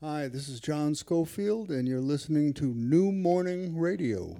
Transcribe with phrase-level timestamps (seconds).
[0.00, 4.36] Hi, this is John Schofield, and you're listening to New Morning Radio.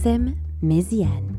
[0.00, 1.29] Bergasem Méziane.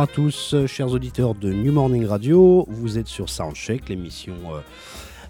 [0.00, 2.64] À tous, euh, chers auditeurs de New Morning Radio.
[2.68, 4.60] Vous êtes sur Soundcheck, l'émission euh,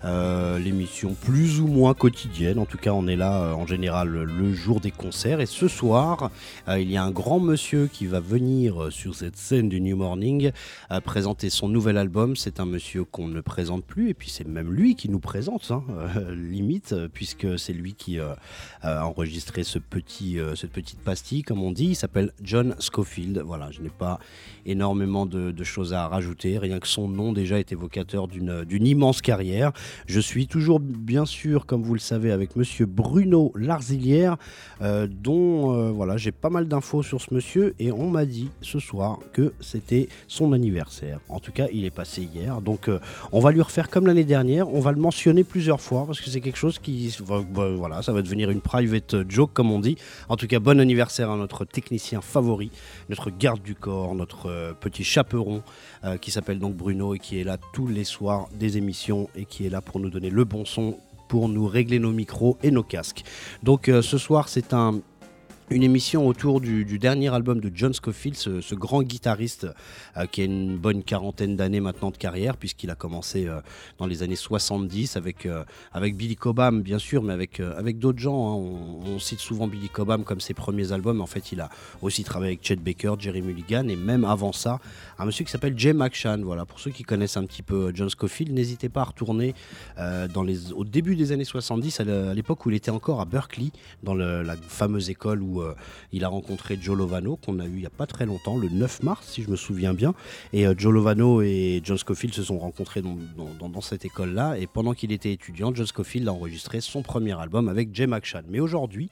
[0.03, 2.59] l'émission plus ou moins quotidienne.
[2.59, 5.41] En tout cas, on est là euh, en général le jour des concerts.
[5.41, 6.31] Et ce soir,
[6.69, 9.81] euh, il y a un grand monsieur qui va venir euh, sur cette scène du
[9.81, 10.53] New Morning
[10.91, 12.37] euh, présenter son nouvel album.
[12.37, 14.11] C'est un monsieur qu'on ne présente plus.
[14.11, 17.95] Et puis, c'est même lui qui nous présente, hein, euh, limite, euh, puisque c'est lui
[17.95, 18.35] qui euh,
[18.83, 21.89] a enregistré ce petit, euh, cette petite pastille, comme on dit.
[21.89, 23.43] Il s'appelle John Scofield.
[23.45, 24.19] Voilà, je n'ai pas
[24.67, 26.59] énormément de, de choses à rajouter.
[26.59, 29.73] Rien que son nom déjà est évocateur d'une immense carrière.
[30.07, 34.37] Je suis toujours, bien sûr, comme vous le savez, avec monsieur Bruno Larzilière,
[34.83, 37.75] euh, dont euh, voilà, j'ai pas mal d'infos sur ce monsieur.
[37.79, 41.21] Et on m'a dit ce soir que c'était son anniversaire.
[41.29, 42.61] En tout cas, il est passé hier.
[42.61, 42.99] Donc, euh,
[43.33, 44.73] on va lui refaire comme l'année dernière.
[44.73, 47.17] On va le mentionner plusieurs fois parce que c'est quelque chose qui.
[47.21, 49.97] Voilà, ça va devenir une private joke, comme on dit.
[50.29, 52.71] En tout cas, bon anniversaire à notre technicien favori,
[53.09, 55.63] notre garde du corps, notre petit chaperon
[56.21, 59.67] qui s'appelle donc Bruno et qui est là tous les soirs des émissions et qui
[59.67, 60.99] est là pour nous donner le bon son,
[61.29, 63.23] pour nous régler nos micros et nos casques.
[63.63, 65.01] Donc euh, ce soir, c'est un
[65.71, 69.69] une émission autour du, dernier album de John Scofield, ce, grand guitariste
[70.17, 73.61] euh, qui a une bonne quarantaine d'années maintenant de carrière, puisqu'il a commencé euh,
[73.99, 78.19] dans les années 70 avec, euh, avec Billy Cobham, bien sûr, mais avec, avec d'autres
[78.19, 78.35] gens.
[78.35, 79.01] hein.
[79.07, 81.21] On, cite souvent Billy Cobham comme ses premiers albums.
[81.21, 81.69] En fait, il a
[82.03, 84.81] aussi travaillé avec Chet Baker, Jerry Mulligan, et même avant ça,
[85.21, 86.43] un monsieur qui s'appelle Jay McShann.
[86.43, 89.55] Voilà, pour ceux qui connaissent un petit peu John Scofield, n'hésitez pas à retourner
[89.97, 93.71] dans les, au début des années 70, à l'époque où il était encore à Berkeley,
[94.03, 95.75] dans la fameuse école où euh,
[96.13, 98.69] il a rencontré Joe Lovano, qu'on a eu il n'y a pas très longtemps, le
[98.69, 100.15] 9 mars, si je me souviens bien.
[100.53, 103.17] Et euh, Joe Lovano et John Scofield se sont rencontrés dans,
[103.59, 104.59] dans- cette école-là.
[104.59, 108.45] Et pendant qu'il était étudiant, John Scofield a enregistré son premier album avec Jay McShann.
[108.51, 109.09] Mais aujourd'hui,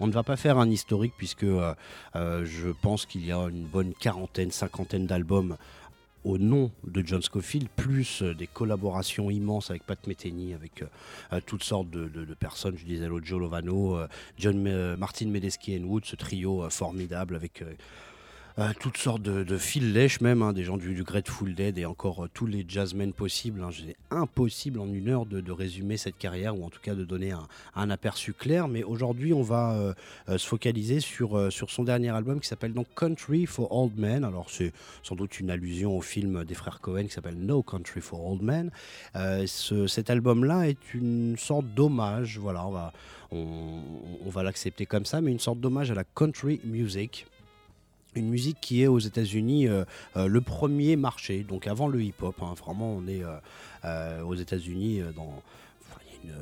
[0.00, 1.74] on ne va pas faire un historique, puisque euh,
[2.14, 5.56] je pense qu'il y a une bonne quarantaine, cinquantaine d'albums
[6.28, 10.86] au nom de John Scofield, plus euh, des collaborations immenses avec Pat Metheny, avec euh,
[11.32, 12.08] euh, toutes sortes de,
[12.38, 12.76] personnes.
[12.76, 13.98] Je disais l'autre Joe Lovano,
[14.38, 17.64] John Martin Medeski et Wood, ce trio formidable avec
[18.58, 21.78] euh, toutes sortes de, de fil lèche même, hein, des gens du, du Grateful Dead
[21.78, 23.62] et encore euh, tous les jazzmen possibles.
[23.62, 23.70] hein.
[23.72, 27.32] C'est impossible en une heure de, résumer cette carrière ou en tout cas de donner
[27.76, 28.66] un, aperçu clair.
[28.66, 29.74] Mais aujourd'hui, on va
[30.28, 34.24] euh, se focaliser sur, son dernier album qui s'appelle donc Country for Old Men.
[34.24, 38.00] Alors c'est sans doute une allusion au film des frères Cohen qui s'appelle No Country
[38.00, 38.70] for Old Men.
[39.14, 42.92] Ce- cet album-là est une sorte d'hommage, voilà,
[43.30, 47.26] on va l'accepter comme ça, mais une sorte d'hommage à la country music.
[48.14, 49.84] Une musique qui est aux États-Unis euh,
[50.16, 52.34] euh, le premier marché, donc avant le hip-hop.
[52.42, 52.54] hein.
[52.58, 53.22] vraiment, on est
[53.84, 55.42] euh, aux États-Unis dans.
[56.24, 56.32] une,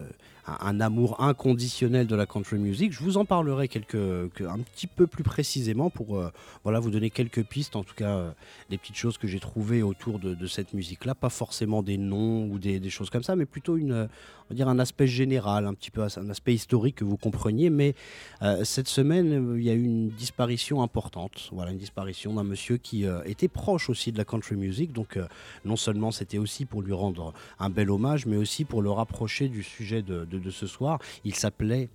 [0.46, 2.92] un, amour inconditionnel de la country music.
[2.92, 6.30] Je vous en parlerai quelques, que- un petit peu plus précisément pour euh,
[6.64, 8.30] voilà, vous donner quelques pistes, en tout cas euh,
[8.70, 11.14] des petites choses que j'ai trouvées autour de, cette musique-là.
[11.14, 14.08] Pas forcément des noms ou des, choses comme ça, mais plutôt une,
[14.50, 17.70] dire un aspect général, un petit peu un aspect historique que vous compreniez.
[17.70, 17.94] Mais
[18.42, 21.48] euh, cette semaine, il y a eu une disparition importante.
[21.52, 24.92] Voilà, une disparition d'un monsieur qui était proche aussi de la country music.
[24.92, 25.18] Donc,
[25.64, 29.48] non seulement c'était aussi pour lui rendre un bel hommage, mais aussi pour le rapprocher
[29.48, 30.98] du sujet de- de ce soir.
[31.24, 31.88] Il s'appelait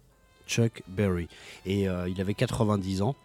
[0.48, 1.28] Chuck Berry
[1.66, 3.16] et euh, il avait 90 ans.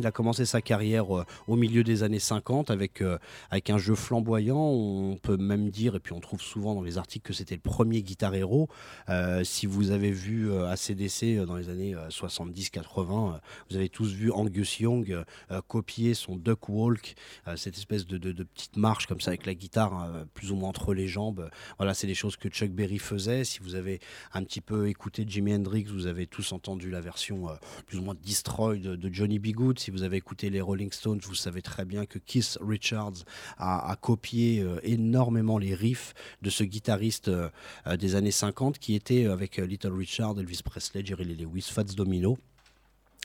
[0.00, 3.16] Il a commencé sa carrière euh, au milieu des années 50 avec, euh,
[3.50, 4.58] avec un jeu flamboyant.
[4.58, 7.60] On peut même dire, et puis on trouve souvent dans les articles que c'était le
[7.60, 8.68] premier guitar héros.
[9.08, 13.38] Euh, si vous avez vu ACDC dans les années 70-80,
[13.70, 15.24] vous avez tous vu Angus Young
[15.68, 17.14] copier son Duck Walk,
[17.56, 20.92] cette espèce de, de, petite marche comme ça avec la guitare plus ou moins entre
[20.92, 21.48] les jambes.
[21.78, 23.44] Voilà, c'est des choses que Chuck Berry faisait.
[23.44, 24.00] Si vous avez
[24.32, 27.46] un petit peu écouté Jimi Hendrix, vous avez tous entendu la version
[27.86, 29.48] plus ou moins Destroy de, de Johnny B.
[29.48, 33.24] Good si vous avez écouté les Rolling Stones, vous savez très bien que Keith Richards
[33.58, 37.50] a, copié euh, énormément les riffs de ce guitariste euh,
[37.86, 41.84] euh, des années 50 qui était avec Little Richard, Elvis Presley, Jerry Lee Lewis, Fats
[41.84, 42.38] Domino.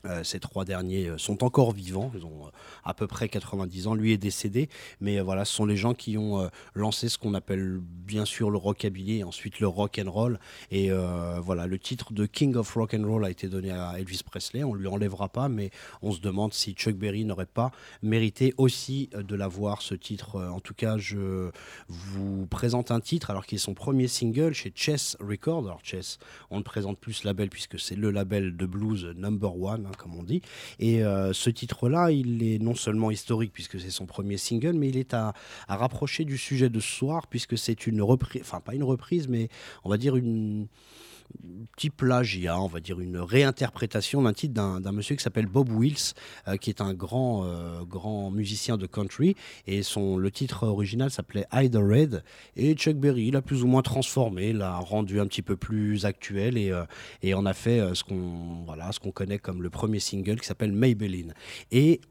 [0.06, 2.50] Euh, ces trois derniers euh, sont encore vivants, ils ont euh,
[2.84, 3.96] à peu près 90 ans.
[3.96, 4.70] Lui est décédé,
[5.02, 8.58] mais voilà, ce sont les gens qui ont lancé ce qu'on appelle bien sûr le
[8.58, 10.40] rockabilly et ensuite le rock and roll.
[10.72, 10.90] Et
[11.42, 14.64] voilà, le titre de King of Rock and Roll a été donné à Elvis Presley.
[14.64, 15.72] On lui enlèvera pas, mais
[16.02, 17.72] on se demande si Chuck Berry n'aurait pas
[18.02, 20.42] mérité aussi de l'avoir ce titre.
[20.42, 21.50] En tout cas, je
[21.88, 25.66] vous présente un titre alors qu'il est son premier single chez Chess Records.
[25.66, 26.20] Alors Chess,
[26.50, 30.16] on ne présente plus ce label puisque c'est le label de blues number one Comme
[30.16, 30.42] on dit.
[30.80, 34.90] Et euh, ce titre-là, il est non seulement historique puisque c'est son premier single, mais
[34.90, 35.34] il est à
[35.68, 39.50] rapprocher du sujet de ce soir puisque c'est une reprise, enfin pas une reprise, mais
[39.84, 40.68] on va dire une
[41.76, 46.14] petit plagiat, on va dire une réinterprétation d'un titre d'un monsieur qui s'appelle Bob Wills,
[46.48, 49.36] euh, qui est un grand, euh, grand musicien de country.
[49.66, 52.24] Et son, le titre original s'appelait Hide Red.
[52.56, 56.58] Et Chuck Berry l'a plus ou moins transformé, l'a rendu un petit peu plus actuel
[56.58, 56.84] et, euh,
[57.22, 60.48] et en a fait ce qu'on voilà, ce qu'on connaît comme le premier single qui
[60.48, 61.34] s'appelle Maybelline.
[61.72, 62.02] Et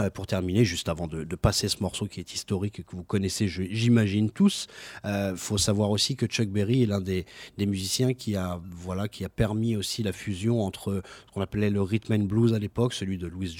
[0.00, 3.04] euh, pour terminer, juste avant de, passer ce morceau qui est historique et que vous
[3.04, 4.66] connaissez, j'imagine tous,
[5.04, 7.24] il euh, faut savoir aussi que Chuck Berry est l'un des,
[7.58, 11.80] musiciens qui a, voilà, qui a permis aussi la fusion entre ce qu'on appelait le
[11.80, 13.54] rhythm and blues à l'époque, celui de Louis,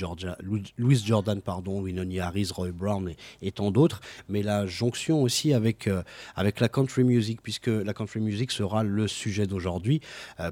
[1.07, 6.03] Jordan, pardon, Winona Harris, Roy Brown et, tant d'autres, mais la jonction aussi avec, euh,
[6.35, 10.01] avec la country music, puisque la country music sera le sujet d'aujourd'hui,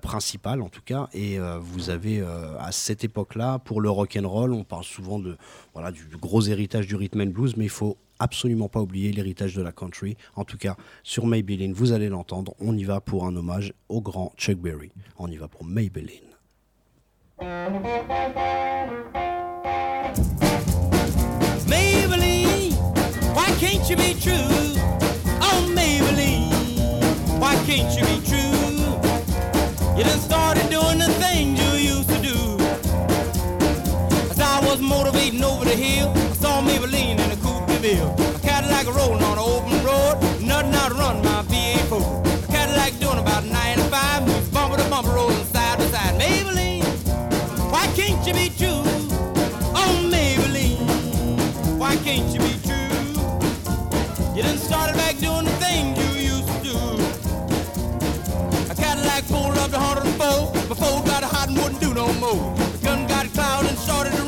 [0.01, 4.53] principal en tout cas, et vous avez à cette époque-là, pour le rock and roll,
[4.53, 5.37] on parle souvent de
[5.75, 9.55] voilà, du, gros héritage du rhythm and blues, mais il faut absolument pas oublier l'héritage
[9.55, 10.17] de la country.
[10.37, 14.01] En tout cas, sur Maybelline, vous allez l'entendre, on y va pour un hommage au
[14.01, 14.93] grand Chuck Berry.
[15.19, 16.21] On y va pour Maybelline.
[21.67, 22.75] Maybelline,
[23.35, 24.79] why can't you be true?
[25.41, 26.51] Oh Maybelline,
[27.41, 28.43] why can't you be true?
[29.97, 31.01] You started doing
[31.57, 31.72] you
[34.83, 36.13] motivating over the hill.
[36.15, 38.15] I saw Maybelline in a coupe de ville.
[38.37, 40.19] A Cadillac rolling on an open road.
[40.41, 44.27] Nothing out to run my V8 A Cadillac doing about 95.
[44.27, 46.21] Moves bumper to bumper, rolling side to side.
[46.21, 46.85] Maybelline,
[47.71, 48.83] why can't you be true?
[49.75, 52.83] Oh, Maybelline, why can't you be true?
[54.35, 56.77] You done started back doing the thing you used to do.
[58.71, 60.53] A Cadillac pulled up to 104.
[60.69, 62.55] Before got hot and wouldn't do no more.
[62.57, 64.23] The gun got cloud and started to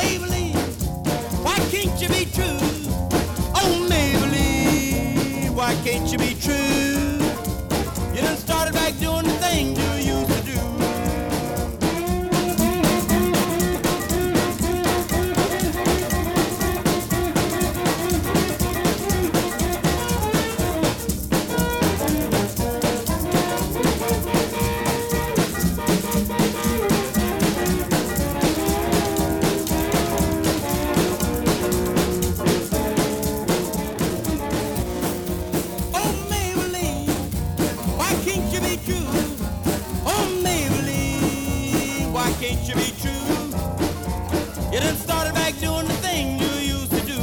[0.00, 0.54] Maybelline,
[1.44, 2.56] why can't you be true?
[3.54, 6.89] Oh, Maybelline, why can't you be true?
[42.50, 43.36] ain't you be true?
[44.72, 47.20] You done started back doing the thing you used to do.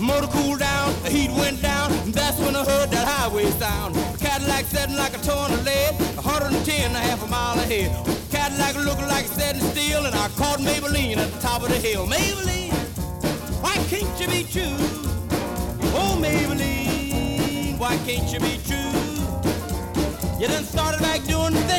[0.00, 3.96] Motor cooled down, the heat went down, that's when I heard that highway sound.
[4.20, 7.90] Cadillac setting like a torn of lead, 110 and a half a mile ahead.
[8.30, 11.78] Cadillac looking like it's setting still, and I caught Maybelline at the top of the
[11.78, 12.06] hill.
[12.06, 12.72] Maybelline,
[13.62, 14.76] why can't you be true?
[15.98, 18.84] Oh, Maybelline, why can't you be true?
[20.38, 21.73] You done started back doing the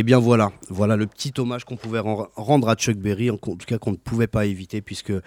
[0.00, 3.36] Et eh bien voilà, voilà le petit hommage qu'on pouvait rendre à Chuck Berry, en
[3.36, 5.20] tout cas qu'on ne pouvait pas éviter, puisque euh,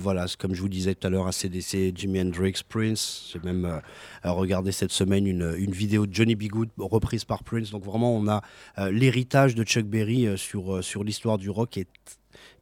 [0.00, 4.32] voilà, comme je vous disais tout à l'heure, ACDC, Jimi Hendrix, Prince, j'ai même euh,
[4.32, 6.46] regardé cette semaine une, vidéo de Johnny B.
[6.76, 8.42] Reprise par Prince, donc vraiment on a
[8.78, 11.86] euh, l'héritage de Chuck Berry sur, l'histoire du rock est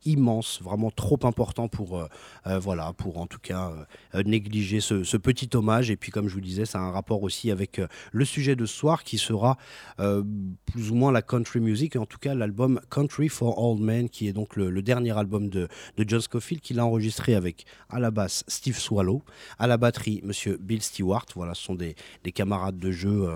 [0.05, 2.07] immense, vraiment trop important pour, euh,
[2.47, 3.73] euh, voilà, pour en tout cas
[4.15, 5.91] euh, négliger ce, petit hommage.
[5.91, 7.81] Et puis, comme je vous disais, ça a un rapport aussi avec
[8.13, 9.57] le sujet de ce soir qui sera
[9.97, 14.29] plus ou moins la country music, en tout cas l'album Country for Old Men, qui
[14.29, 15.69] est donc le, dernier album de,
[15.99, 19.23] John Scofield, qu'il a enregistré avec à la basse Steve Swallow,
[19.59, 21.27] à la batterie Monsieur Bill Stewart.
[21.35, 21.95] Voilà, ce sont des,
[22.25, 23.29] des camarades de jeu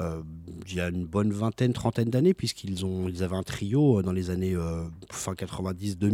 [0.00, 4.30] il y a une bonne vingtaine, trentaine d'années, puisqu'ils ils avaient un trio dans les
[4.30, 4.56] années
[5.10, 6.13] fin 90-2000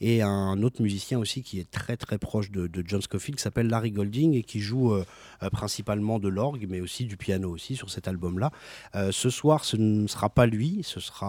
[0.00, 3.68] et un autre musicien aussi qui est très très proche de, John Scofield qui s'appelle
[3.68, 5.04] Larry Golding et qui joue euh,
[5.42, 8.50] euh, principalement de l'orgue mais aussi du piano aussi sur cet album-là.
[8.94, 11.20] Euh, ce soir, ce ne sera pas lui, ce sera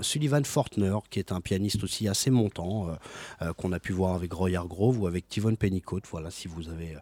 [0.00, 2.96] Sullivan Fortner qui est un pianiste aussi assez montant
[3.56, 6.00] qu'on a pu voir avec Roy Hargrove ou avec Tivon Pennycoat.
[6.10, 6.96] Voilà, si vous avez,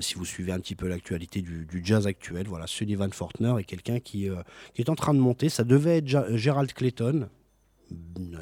[0.00, 4.00] si vous suivez un petit peu l'actualité du, jazz actuel, voilà, Sullivan Fortner est quelqu'un
[4.00, 4.28] qui,
[4.74, 5.48] qui est en train de monter.
[5.48, 7.28] Ça devait être Gerald Clayton,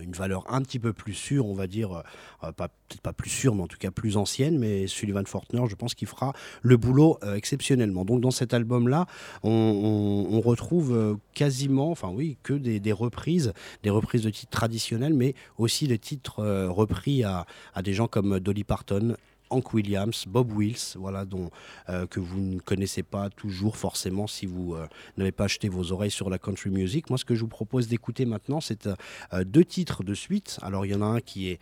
[0.01, 2.03] une valeur un petit peu plus sûre, on va dire,
[2.45, 4.59] euh, pas, peut-être pas plus sûre, mais en tout cas plus ancienne.
[4.59, 8.05] Mais Sullivan Fortner, je pense qu'il fera le boulot euh, exceptionnellement.
[8.05, 9.07] Donc dans cet album-là,
[9.43, 15.35] on, retrouve euh, quasiment, enfin oui, que des, reprises, des reprises de titres traditionnels, mais
[15.59, 17.47] aussi de titres repris à
[17.83, 19.17] des gens comme Dolly Parton,
[19.51, 21.51] Hank Williams, Bob Wills, voilà, dont,
[21.89, 24.87] euh, que vous ne connaissez pas toujours forcément si vous euh,
[25.17, 27.11] n'avez pas acheté vos oreilles sur la country music.
[27.11, 30.59] Moi, ce que je vous propose d'écouter maintenant, c'est euh, deux titres de suite.
[30.63, 31.61] Alors, il y en a un qui est,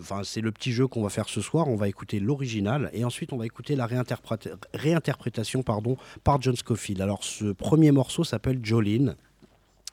[0.00, 1.68] enfin, c'est le petit jeu qu'on va faire ce soir.
[1.68, 7.00] On va écouter l'original et ensuite on va écouter la réinterprétation, pardon, par John Scofield.
[7.00, 9.16] Alors, ce premier morceau s'appelle Jolene.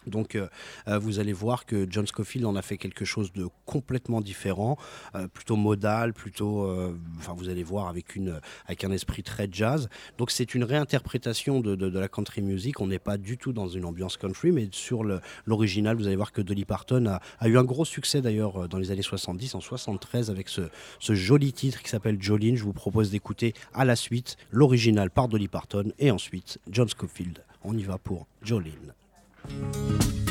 [0.08, 0.48] Donc euh,
[0.88, 4.78] euh, vous allez voir que John Scofield en a fait quelque chose de complètement différent,
[5.16, 6.70] euh, plutôt modal, plutôt,
[7.18, 9.90] enfin vous allez voir avec une avec un esprit très jazz.
[10.18, 12.80] Donc c'est une réinterprétation de, de, la country music.
[12.82, 15.04] On n'est pas du tout dans une ambiance country, mais sur
[15.46, 18.78] l'original, vous allez voir que Dolly Parton a, a eu un gros succès d'ailleurs dans
[18.78, 20.62] les années 70, en 73 avec ce,
[21.00, 22.56] ce joli titre qui s'appelle Jolene.
[22.56, 27.44] Je vous propose d'écouter à la suite l'original par Dolly Parton et ensuite John Scofield.
[27.64, 28.72] On y va pour Jolene.
[28.72, 29.01] Jolene,
[29.50, 30.31] Música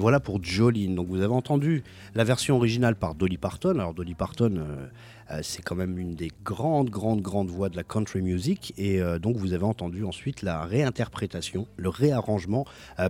[0.00, 0.94] Voilà pour Jolene.
[0.94, 1.84] Donc vous avez entendu
[2.14, 3.70] la version originale par Dolly Parton.
[3.70, 4.86] Alors Dolly Parton, euh,
[5.30, 8.72] euh, c'est quand même une des grandes, grandes, grandes voix de la country music.
[8.78, 12.64] Et euh, donc vous avez entendu ensuite la réinterprétation, le réarrangement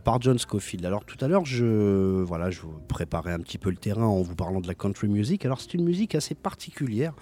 [0.04, 0.84] par John Scofield.
[0.84, 4.20] Alors tout à l'heure, je, voilà, je vous préparais un petit peu le terrain en
[4.22, 5.44] vous parlant de la country music.
[5.44, 7.14] Alors c'est une musique assez particulière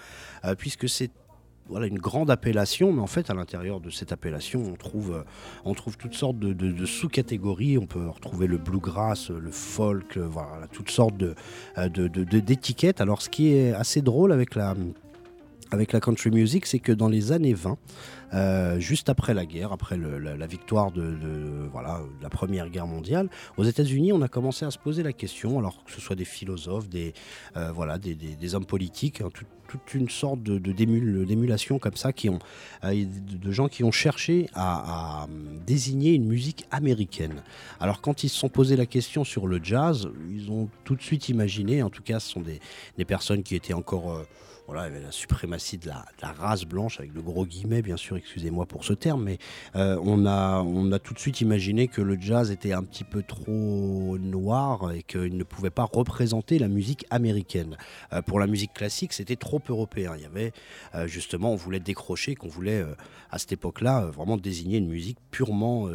[0.56, 1.10] puisque c'est
[1.68, 5.22] voilà, une grande appellation, mais en fait, à l'intérieur de cette appellation, on trouve, euh,
[5.64, 7.78] on trouve toutes sortes de, sous-catégories.
[7.78, 11.22] On peut retrouver le bluegrass, le folk, euh, voilà, toutes sortes
[11.76, 13.00] euh, d'étiquettes.
[13.00, 14.74] Alors, ce qui est assez drôle avec la,
[15.70, 17.76] avec la country music, c'est que dans les années 20,
[18.34, 23.64] euh, juste après la guerre, après la, victoire de, voilà, la Première Guerre mondiale, aux
[23.64, 26.88] États-Unis, on a commencé à se poser la question, alors que ce soit des philosophes,
[26.88, 27.12] des,
[27.56, 29.28] euh, voilà, des, hommes politiques, hein,
[29.68, 32.38] toute une sorte de, d'émulation comme ça, qui ont,
[32.84, 35.26] euh, de gens qui ont cherché à,
[35.66, 37.42] désigner une musique américaine.
[37.78, 41.02] Alors quand ils se sont posé la question sur le jazz, ils ont tout de
[41.02, 44.24] suite imaginé, en tout cas ce sont des personnes qui étaient encore
[44.68, 47.96] voilà, il y avait la suprématie de la, race blanche, avec de gros guillemets, bien
[47.96, 49.38] sûr, excusez-moi pour ce terme, mais
[49.76, 53.04] euh, on, a, on a tout de suite imaginé que le jazz était un petit
[53.04, 57.78] peu trop noir et qu'il ne pouvait pas représenter la musique américaine.
[58.12, 60.12] Euh, pour la musique classique, c'était trop européen.
[60.16, 60.52] Il y avait,
[60.94, 62.84] euh, justement, on voulait décrocher, qu'on voulait,
[63.30, 65.88] à cette époque-là, vraiment désigner une musique purement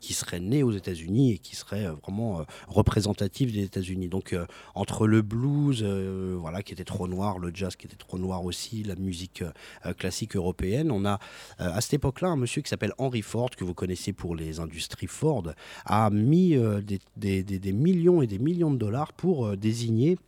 [0.00, 4.08] qui serait née aux États-Unis et qui serait vraiment représentative des États-Unis.
[4.08, 4.36] Donc,
[4.76, 8.82] entre le blues, voilà, qui était trop noir, le jazz qui était trop noir aussi,
[8.82, 9.42] la musique
[9.86, 10.90] euh, classique européenne.
[10.90, 11.18] On a
[11.60, 14.60] euh, à cette époque-là un monsieur qui s'appelle Henry Ford, que vous connaissez pour les
[14.60, 15.44] industries Ford,
[15.84, 16.80] a mis euh,
[17.16, 20.18] des, millions et des millions de dollars pour désigner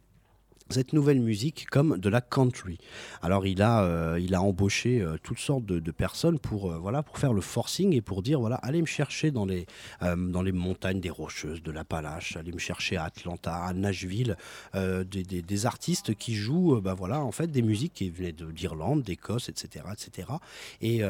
[0.70, 2.78] cette nouvelle musique comme de la country.
[3.22, 7.02] Alors il a, euh, il a embauché euh, toutes sortes de, personnes pour, euh, voilà,
[7.02, 9.66] pour faire le forcing et pour dire voilà, allez me chercher dans les,
[10.00, 14.36] dans les montagnes des Rocheuses, de l'Appalache, allez me chercher à Atlanta, à Nashville,
[14.74, 19.48] des, des, artistes qui jouent bah, voilà, en fait, des musiques qui venaient d'Irlande, d'Écosse,
[19.48, 20.28] etc., etc.
[20.80, 21.02] Et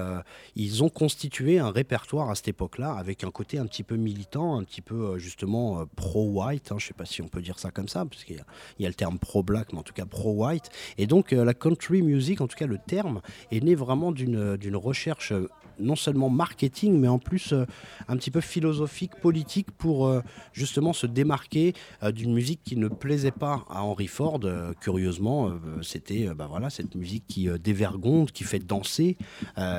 [0.55, 4.59] ils ont constitué un répertoire à cette époque-là avec un côté un petit peu militant,
[4.59, 7.71] un petit peu justement pro-white, hein, je ne sais pas si on peut dire ça
[7.71, 8.43] comme ça, parce qu'il
[8.79, 10.71] y, a le terme pro black, mais en tout cas pro-white.
[10.99, 13.21] Et donc euh, la country music, en tout cas le terme,
[13.53, 17.67] est né vraiment d'une recherche euh, non seulement marketing, mais en plus euh,
[18.09, 20.11] un petit peu philosophique, politique, pour
[20.53, 21.75] justement se démarquer
[22.13, 24.41] d'une musique qui ne plaisait pas à Henry Ford.
[24.81, 29.17] curieusement, c'était bah voilà, cette musique qui dévergonde, qui fait danser,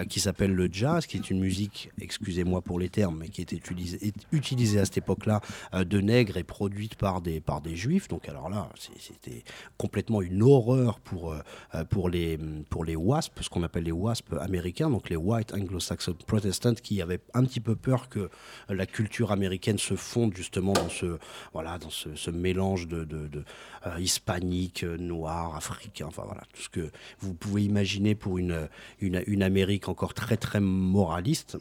[0.09, 3.55] qui s'appelle le jazz, qui est une musique, excusez-moi pour les termes, mais qui était
[3.55, 5.41] utilisée, utilisée à cette époque-là
[5.73, 8.07] de nègres et produite par des, par des juifs.
[8.07, 9.43] Donc alors là, c'était
[9.77, 11.39] complètement une horreur pour, euh,
[11.73, 12.37] euh, pour, les,
[12.69, 15.53] pour les WASP, ce qu'on appelle les WASP américains, donc les White
[15.85, 18.29] Anglo-Saxon Protestants, qui avaient un petit peu peur que
[18.69, 21.17] la culture américaine se fonde justement dans ce,
[21.53, 23.43] voilà, dans ce, mélange de, de,
[23.85, 28.67] euh, hispanique, noir, africain, enfin voilà, tout ce que vous pouvez imaginer pour une,
[28.99, 31.57] une, une Amérique encore très très moraliste.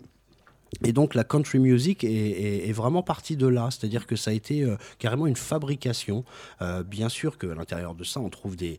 [0.83, 4.63] Et donc la country music est, vraiment partie de là, c'est-à-dire que ça a été
[4.63, 6.25] euh, carrément une fabrication.
[6.61, 8.79] Euh, bien sûr qu'à l'intérieur de ça, on trouve des,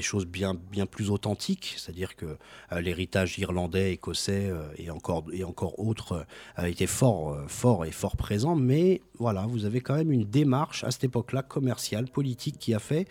[0.00, 0.56] choses bien,
[0.90, 2.26] plus authentiques, c'est-à-dire que
[2.72, 6.26] euh, l'héritage irlandais, écossais et, encore, autres
[6.62, 10.90] était fort, fort et fort présent, mais voilà, vous avez quand même une démarche à
[10.90, 13.06] cette époque-là commerciale, politique, qui a fait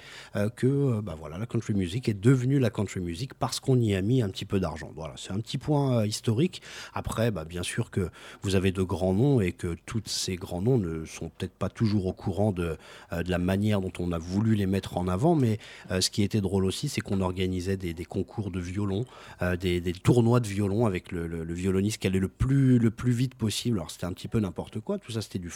[0.56, 4.02] que bah voilà, la country music est devenue la country music parce qu'on y a
[4.02, 4.92] mis un petit peu d'argent.
[4.96, 6.62] Voilà, c'est un petit point historique.
[6.94, 8.01] Après, bah, bien sûr que
[8.42, 11.70] vous avez de grands noms et que tous ces grands noms ne sont peut-être pas
[11.70, 12.78] toujours au courant de,
[13.14, 15.36] euh, de, la manière dont on a voulu les mettre en avant.
[15.36, 15.60] Mais
[15.90, 19.06] euh, ce qui était drôle aussi, c'est qu'on organisait des, concours de violon,
[19.42, 23.36] euh, des, tournois de violon avec le, violoniste qui allait le plus, le plus vite
[23.36, 23.78] possible.
[23.78, 24.98] Alors c'était un petit peu n'importe quoi.
[24.98, 25.52] Tout ça, c'était du,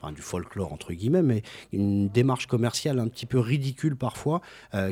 [0.00, 1.42] enfin, du folklore entre guillemets, mais
[1.72, 4.40] une démarche commerciale un petit peu ridicule parfois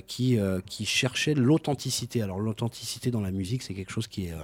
[0.06, 2.22] qui, qui cherchait l'authenticité.
[2.22, 4.34] Alors l'authenticité dans la musique, c'est quelque chose qui est,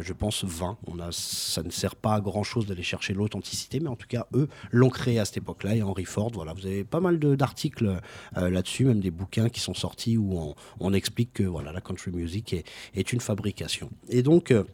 [0.00, 0.76] je pense, vain.
[0.86, 4.26] On a, ça ne sert pas grand chose d'aller chercher l'authenticité, mais en tout cas,
[4.34, 5.76] eux l'ont créé à cette époque-là.
[5.76, 8.00] Et Henry Ford, voilà, vous avez pas mal d'articles
[8.36, 12.10] euh, là-dessus, même des bouquins qui sont sortis où on, explique que voilà, la country
[12.10, 12.54] music
[12.94, 13.90] est, une fabrication.
[14.08, 14.64] Et donc, euh,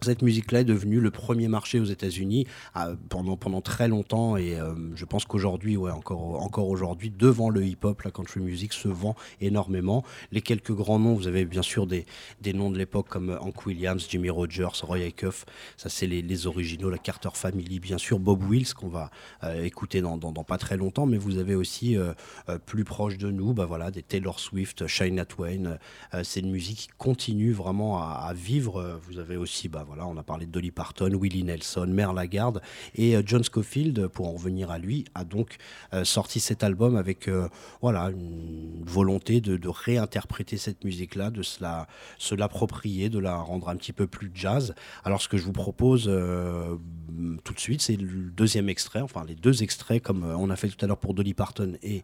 [0.00, 4.74] cette musique-là est devenue le premier marché aux États-Unis euh, pendant, très longtemps et euh,
[4.94, 10.04] je pense qu'aujourd'hui, encore, aujourd'hui, devant le hip-hop, la country music se vend énormément.
[10.32, 12.06] Les quelques grands noms, vous avez bien sûr des,
[12.52, 15.44] noms de l'époque comme Hank Williams, Jimmy Rogers, Roy Acuff,
[15.76, 19.10] ça c'est les, originaux, la Carter Family, bien sûr Bob Wills qu'on va
[19.44, 21.96] euh, écouter dans, pas très longtemps, mais vous avez aussi
[22.66, 25.78] plus proche de nous, bah des Taylor Swift, Shania Twain.
[26.22, 29.00] c'est une musique qui continue vraiment à, à vivre.
[29.08, 32.60] Vous avez aussi bah voilà, on a parlé de Dolly Parton, Willie Nelson, Merle Lagarde
[32.94, 35.56] et euh, John Scofield, pour en revenir à lui, a donc
[35.94, 37.30] euh, sorti cet album avec
[37.80, 43.94] voilà une volonté de, réinterpréter cette musique-là, de se l'approprier, de la rendre un petit
[43.94, 44.74] peu plus jazz.
[45.04, 46.04] Alors ce que je vous propose
[47.44, 50.68] tout de suite, c'est le deuxième extrait, enfin les deux extraits comme on a fait
[50.68, 52.02] tout à l'heure pour Dolly Parton et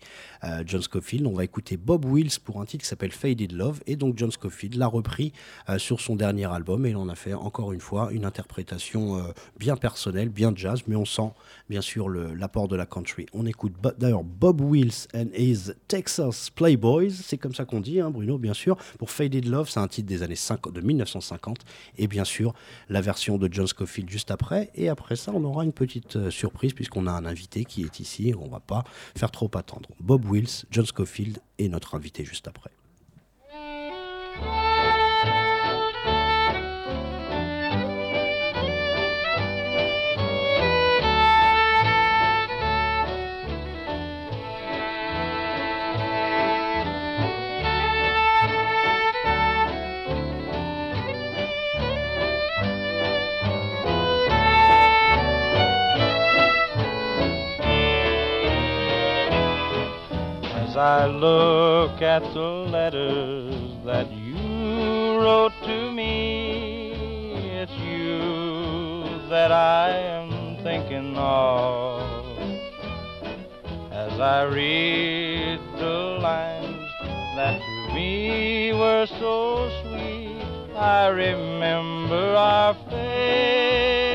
[0.65, 1.27] John Scofield.
[1.27, 4.31] On va écouter Bob Wills pour un titre qui s'appelle Faded Love et donc John
[4.31, 5.33] Scofield l'a repris
[5.77, 9.33] sur son dernier album et il en a fait encore une fois une interprétation euh,
[9.59, 11.31] bien personnelle, bien jazz, mais on sent
[11.69, 13.27] bien sûr l'apport de la country.
[13.33, 18.11] On écoute d'ailleurs Bob Wills and his Texas Playboys, c'est comme ça qu'on dit, hein,
[18.11, 18.77] Bruno, bien sûr.
[18.99, 21.59] Pour Faded Love, c'est un titre des années 50, de 1950,
[21.99, 22.55] et bien sûr
[22.89, 24.71] la version de John Scofield juste après.
[24.75, 28.01] Et après ça, on aura une petite euh, surprise puisqu'on a un invité qui est
[28.01, 28.85] ici, on va pas
[29.17, 29.91] faire trop attendre.
[30.01, 32.71] Bob Wills, John Scofield et notre invité juste après.
[60.79, 64.37] I look at the letters that you
[65.21, 66.93] wrote to me,
[67.61, 72.39] it's you that I am thinking of.
[73.91, 76.89] As I read the lines
[77.35, 84.08] that to me were so sweet, I remember our faded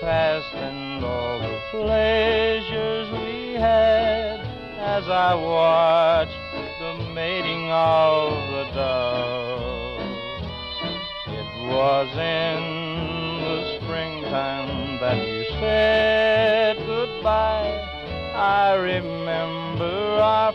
[0.00, 4.40] past and all the pleasures we had
[4.78, 6.32] as I watched
[6.80, 10.04] the mating of the doves.
[11.28, 17.82] It was in the springtime that you said goodbye.
[18.34, 20.52] I remember our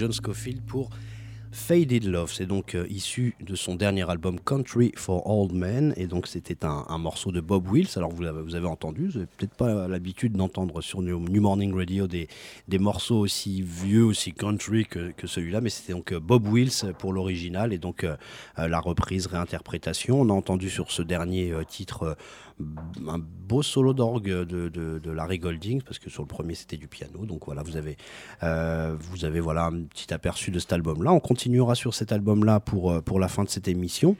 [0.00, 0.88] John Scofield pour
[1.52, 6.06] Faded Love, c'est donc euh, issu de son dernier album Country for Old Men, et
[6.06, 7.88] donc c'était un, morceau de Bob Wills.
[7.96, 12.06] Alors vous avez entendu, vous n'avez peut-être pas l'habitude d'entendre sur New, New Morning Radio
[12.06, 12.28] des,
[12.68, 16.94] des morceaux aussi vieux, aussi country que, que celui-là, mais c'était donc euh, Bob Wills
[16.98, 18.16] pour l'original, et donc euh,
[18.56, 20.18] la reprise, réinterprétation.
[20.18, 22.16] On a entendu sur ce dernier titre
[23.08, 26.88] un beau solo d'orgue de, de, Larry Golding, parce que sur le premier c'était du
[26.88, 27.96] piano, donc voilà, vous avez
[28.42, 28.96] euh,
[29.40, 31.12] voilà un petit aperçu de cet album-là.
[31.12, 34.16] On continuera sur cet album-là pour, euh, pour la fin de cette émission.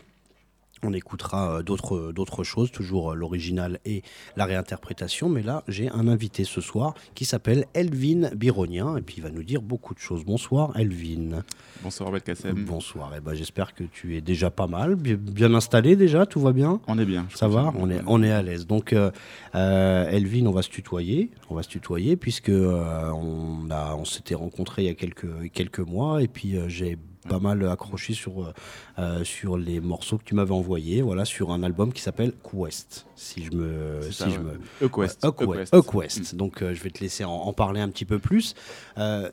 [0.83, 4.03] On écoutera euh, d'autres d'autres choses, toujours euh, l'original et
[4.37, 5.29] la réinterprétation.
[5.29, 9.31] Mais là, j'ai un invité ce soir qui s'appelle Elvin Bironien et puis il va
[9.31, 10.25] nous dire beaucoup de choses.
[10.25, 11.43] Bonsoir Elvin.
[11.83, 12.65] Bonsoir Belkacem.
[12.65, 13.15] Bonsoir.
[13.15, 16.81] Et ben, J'espère que tu es déjà pas mal, bien, installé déjà, tout va bien?
[16.87, 17.27] On est bien.
[17.35, 18.67] ça va, on est, on est à l'aise.
[18.67, 19.11] Donc, euh,
[19.55, 24.05] euh, Elvin, on va se tutoyer, on va se tutoyer puisque euh, on, a, on
[24.05, 26.99] s'était rencontrés il y a quelques, quelques mois et puis euh, j'ai
[27.29, 28.53] pas mal accroché sur, euh,
[28.99, 33.07] euh, sur les morceaux que tu m'avais envoyés, voilà, sur un album qui s'appelle Quest,
[33.15, 34.55] si je me, si ça, je ouais.
[34.81, 35.25] me, Equest.
[35.25, 35.75] Ouais, Equest.
[35.75, 35.75] Equest.
[35.75, 36.35] Equest.
[36.35, 38.55] Donc euh, je vais te laisser en, en parler un petit peu plus.
[38.99, 39.31] Euh,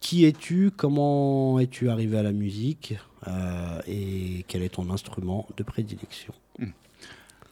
[0.00, 0.70] qui es-tu?
[0.76, 2.94] Comment es-tu arrivé à la musique?
[3.86, 6.34] Et quel est ton instrument de prédilection?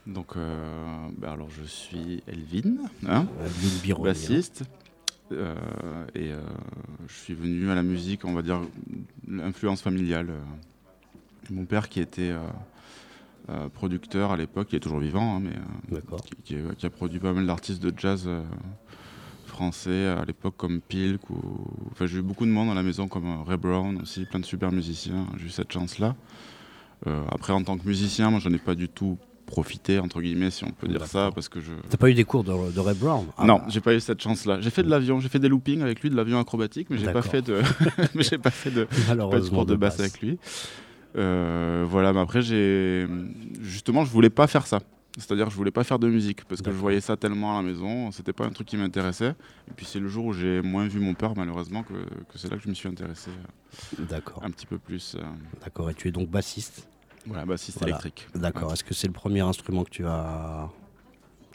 [0.07, 2.74] Donc, euh, bah alors je suis Elvin,
[3.07, 4.11] hein, Elvin Bironien.
[4.11, 4.64] bassiste.
[5.31, 5.55] Euh,
[6.14, 6.41] et euh,
[7.09, 8.61] je suis venu à la musique, on va dire,
[9.27, 10.31] l'influence familiale.
[10.31, 10.41] euh.
[11.51, 12.33] Mon père qui était
[13.49, 15.53] euh, producteur à l'époque, il est toujours vivant, hein, mais
[16.23, 18.29] qui, qui- qui a produit pas mal d'artistes de jazz
[19.47, 21.37] français à l'époque comme Pilk ou
[21.91, 24.47] enfin j'ai eu beaucoup de monde à la maison comme Ray Brown aussi plein de
[24.47, 26.16] super musiciens j'ai eu cette chance là
[27.29, 30.64] après en tant que musicien moi j'en ai pas du tout profité entre guillemets si
[30.64, 32.95] on peut dire ça parce que je T'as pas eu des cours de, de Ray
[32.95, 33.26] Brown?
[33.36, 34.61] Ah, non, j'ai pas eu cette chance-là.
[34.61, 37.12] J'ai fait de l'avion, j'ai fait des loopings avec lui, de l'avion acrobatique, mais j'ai
[37.12, 37.61] pas fait de,
[38.14, 40.38] mais j'ai pas fait de, pas de cours de basse avec lui.
[41.16, 43.07] Euh, voilà, mais après j'ai,
[43.61, 44.80] justement, je voulais pas faire ça.
[45.18, 46.80] C'est-à-dire, je voulais pas faire de musique parce que je D'accord.
[46.80, 49.34] voyais ça tellement à la maison, c'était pas un truc qui m'intéressait.
[49.68, 52.51] Et puis c'est le jour où j'ai moins vu mon père, malheureusement, que, que c'est
[52.51, 53.28] là que je me suis intéressé
[53.99, 55.16] euh, D'accord, un petit peu plus.
[55.18, 55.22] euh,
[55.62, 55.90] d'accord.
[55.90, 56.88] Et tu es donc bassiste?
[57.27, 57.93] Voilà, bassiste Voilà.
[57.95, 58.29] électrique.
[58.35, 58.68] D'accord.
[58.68, 58.73] Ouais.
[58.75, 60.68] Est-ce que c'est le premier instrument que tu as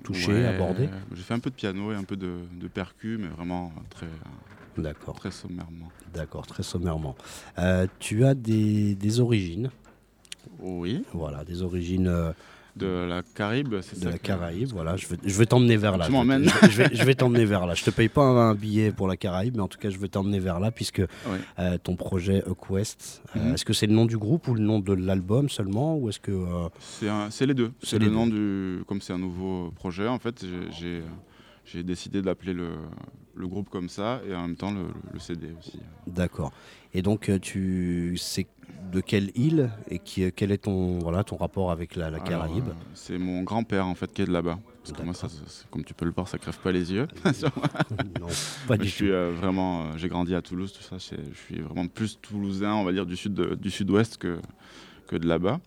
[0.04, 3.18] touché, Ouais, abordé J'ai fait un peu de piano et un peu de, de percu,
[3.20, 4.08] mais vraiment très,
[4.78, 5.90] D'accord, très sommairement.
[6.14, 7.16] d'accord, très sommairement.
[7.58, 9.72] Euh, tu as des, des origines,
[10.60, 11.04] Oui.
[11.14, 12.32] voilà, des origines euh,
[12.78, 14.70] De la Caraïbe, c'est de la Caraïbe.
[14.72, 16.06] Voilà, je vais, je vais t'emmener vers là.
[16.06, 16.44] Tu Je vais- m'emmènes.
[16.44, 17.74] Je, vais- je vais, je vais t'emmener vers là.
[17.74, 19.98] Je te paye pas un, un billet pour la Caraïbe, mais en tout cas, je
[19.98, 21.40] vais t'emmener vers là puisque Ouais.
[21.60, 23.22] euh, ton projet Quest.
[23.36, 23.54] Mhm.
[23.54, 26.20] Est-ce que c'est le nom du groupe ou le nom de l'album seulement, ou est-ce
[26.20, 27.72] que euh, C'est c'est les deux.
[27.82, 28.84] C'est C'est le nom du.
[28.88, 31.04] Comme c'est un nouveau projet, en fait, j'ai-
[31.84, 32.70] décidé d'appeler le,
[33.36, 35.80] le groupe comme ça et en même temps le, le CD aussi.
[36.08, 36.52] D'accord.
[36.94, 38.48] Et donc, euh, tu sais
[38.92, 42.70] de quelle île et qui, quel est ton, voilà, ton rapport avec la, la Caraïbe
[42.70, 44.60] euh, C'est mon grand-père en fait qui est de là-bas.
[44.84, 45.28] Parce que moi, ça,
[45.70, 47.08] comme tu peux le voir, ça crève pas les yeux.
[48.20, 48.28] Non,
[48.68, 49.12] pas je du suis tout.
[49.12, 49.82] euh, vraiment.
[49.84, 50.98] euh, j'ai grandi à Toulouse, tout ça.
[50.98, 54.40] Je suis vraiment plus toulousain, on va dire, du sud de- du sud-ouest que,
[55.08, 55.60] que de là-bas.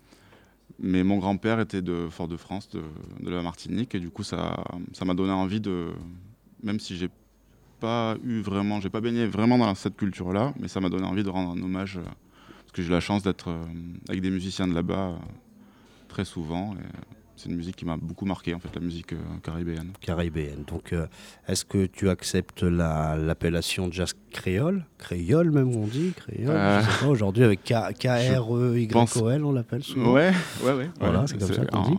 [0.78, 2.80] Mais mon grand-père était de Fort-de-France, de,
[3.22, 4.64] de la Martinique, et du coup, ça
[4.94, 5.88] ça m'a donné envie de.
[6.62, 7.10] Même si j'ai
[7.80, 8.80] pas eu vraiment.
[8.80, 11.62] J'ai pas baigné vraiment dans cette culture-là, mais ça m'a donné envie de rendre un
[11.62, 11.98] hommage.
[11.98, 12.02] euh,
[12.70, 13.64] parce que j'ai la chance d'être euh,
[14.08, 15.16] avec des musiciens de là-bas euh,
[16.06, 16.74] très souvent.
[16.74, 16.86] Et
[17.34, 19.90] c'est une musique qui m'a beaucoup marqué, en fait, la musique euh, caribéenne.
[20.00, 20.62] Caribéenne.
[20.68, 21.06] Donc, euh,
[21.48, 24.84] est-ce que tu acceptes la- l'appellation jazz créole?
[24.98, 30.12] Créole, même, on dit Créole Euh, Je sais pas, aujourd'hui, avec K-R-E-Y-O-L, on l'appelle souvent.
[30.12, 30.30] Ouais,
[30.62, 30.90] ouais, ouais.
[31.00, 31.96] Voilà, ouais, c'est comme ça qu'on dit.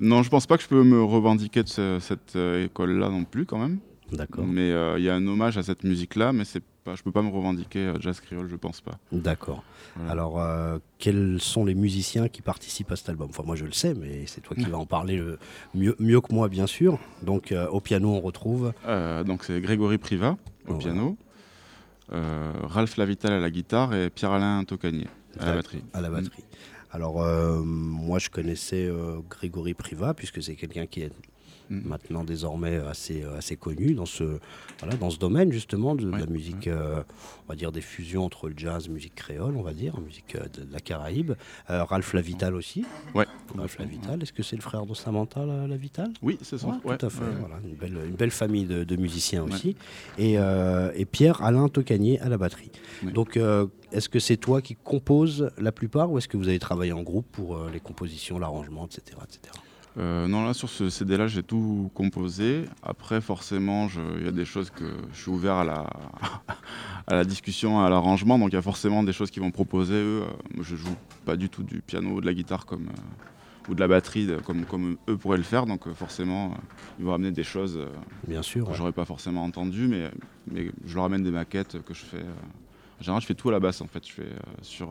[0.00, 3.24] Non, je pense pas que je peux me revendiquer de ce- cette euh, école-là non
[3.24, 3.78] plus, quand même.
[4.12, 4.44] D'accord.
[4.44, 7.10] Mais euh, il y a un hommage à cette musique-là, mais c'est pas, je peux
[7.12, 8.98] pas me revendiquer euh, jazz créole, je pense pas.
[9.10, 9.64] D'accord.
[9.96, 10.12] Voilà.
[10.12, 13.28] Alors, euh, quels sont les musiciens qui participent à cet album?
[13.30, 15.38] Enfin, moi, je le sais, mais c'est toi qui vas en parler le
[15.74, 16.98] mieux, mieux que moi, bien sûr.
[17.22, 18.72] Donc, euh, au piano, on retrouve
[19.26, 20.36] donc c'est Grégory Priva
[20.68, 20.78] au Voilà.
[20.78, 21.16] piano,
[22.10, 25.08] Ralph Lavital à la guitare et Pierre-Alain Tocanier
[25.40, 25.82] à la batterie.
[25.92, 26.44] à la batterie.
[26.92, 28.88] Alors, euh, moi, je connaissais
[29.30, 31.12] Grégory Priva, puisque c'est quelqu'un qui est
[31.70, 31.88] Mm.
[31.88, 34.38] maintenant désormais assez, euh, assez connu dans ce,
[34.80, 37.02] voilà, dans ce domaine, justement, de, la musique, euh,
[37.46, 40.44] on va dire des fusions entre le jazz, musique créole, on va dire, musique euh,
[40.52, 41.32] de, de la Caraïbe.
[41.70, 42.84] Euh, Ralph Lavital aussi.
[43.14, 43.26] Ouais.
[43.56, 46.66] Ralph Lavital, est-ce que c'est le frère de Samantha La- Lavital Oui, c'est ça.
[46.84, 47.24] Ouais, tout à fait.
[47.40, 49.76] Voilà, une, belle, une belle famille de, de musiciens aussi.
[50.18, 52.70] Et, euh, et Pierre Alain Tocanier à la batterie.
[53.02, 56.58] Donc, euh, est-ce que c'est toi qui composes la plupart ou est-ce que vous avez
[56.58, 59.54] travaillé en groupe pour euh, les compositions, l'arrangement, etc., etc.
[59.96, 62.64] Euh, non, là, sur ce CD-là, j'ai tout composé.
[62.82, 63.88] Après, forcément,
[64.18, 65.86] il y a des choses que je suis ouvert à la,
[67.06, 68.38] à la discussion, à l'arrangement.
[68.38, 70.22] Donc il y a forcément des choses qu'ils vont proposer eux.
[70.22, 73.74] Euh, je joue pas du tout du piano ou de la guitare comme euh, ou
[73.74, 75.66] de la batterie comme, comme eux pourraient le faire.
[75.66, 76.54] Donc forcément,
[76.98, 77.86] ils vont ramener des choses euh,
[78.26, 78.64] Bien sûr.
[78.66, 78.76] que ouais.
[78.76, 80.10] j'aurais pas forcément entendues, mais,
[80.50, 82.22] mais je leur amène des maquettes que je fais.
[83.00, 84.06] en général, je fais tout à la basse en fait.
[84.06, 84.28] Je fais
[84.60, 84.90] sur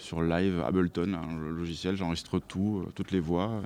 [0.00, 3.62] sur live Ableton, hein, le logiciel, j'enregistre tout, euh, toutes les voix.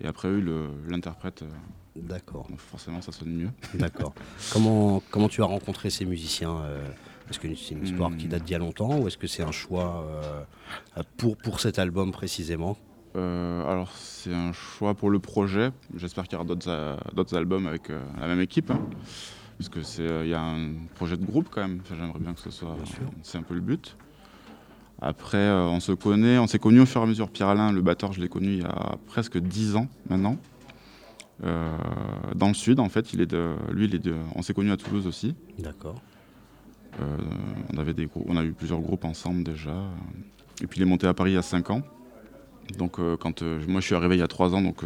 [0.00, 1.42] Et, et après eux, l'interprètent.
[1.42, 1.48] euh,
[1.96, 2.46] D'accord.
[2.48, 3.50] donc forcément, ça sonne mieux.
[3.74, 4.14] D'accord.
[4.52, 6.84] comment, comment tu as rencontré ces musiciens euh,
[7.30, 8.30] Est-ce que c'est une histoire qui Hmm.
[8.30, 10.04] date d'il y a longtemps ou est-ce que c'est un choix
[11.16, 12.76] pour, pour cet album précisément?
[13.16, 15.70] Euh, alors, c'est un choix pour le projet.
[15.96, 18.72] J'espère qu'il y aura d'autres albums avec euh, la même équipe.
[18.72, 18.80] hein.
[19.56, 21.80] parce que c'est euh, il y a un projet de groupe quand même.
[21.88, 22.74] J'aimerais bien que ce soit.
[22.74, 23.08] Bien sûr.
[23.22, 23.96] C'est un peu le but.
[25.06, 27.28] Après, euh, on se connaît, on s'est connus au fur et à mesure.
[27.28, 30.38] Pierre Alain, le batteur, je l'ai connu il y a presque 10 ans maintenant.
[31.44, 31.76] Euh,
[32.34, 34.72] dans le sud, en fait, il est de, lui, il est de, on s'est connus
[34.72, 35.34] à Toulouse aussi.
[35.58, 35.96] D'accord.
[37.02, 37.16] Euh,
[37.74, 39.74] on, avait des grou- on a eu plusieurs groupes ensemble déjà.
[40.62, 41.82] Et puis il est monté à Paris il y a 5 ans.
[42.78, 44.84] Donc quand moi je suis arrivé il y a 3 ans, donc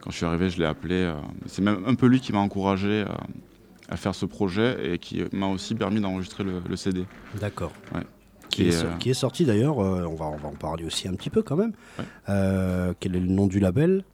[0.00, 1.12] quand je suis arrivé je l'ai appelé.
[1.46, 5.22] c'est même un peu lui qui m'a encouragé à, à faire ce projet et qui
[5.32, 7.04] m'a aussi permis d'enregistrer le, le CD.
[7.40, 7.72] D'accord.
[7.94, 8.04] Ouais.
[8.50, 11.06] Qui, est, euh, qui est sorti d'ailleurs, euh, on, va, on va en parler aussi
[11.08, 11.72] un petit peu quand même.
[11.98, 12.04] Ouais.
[12.28, 14.04] Euh, quel est le nom du label?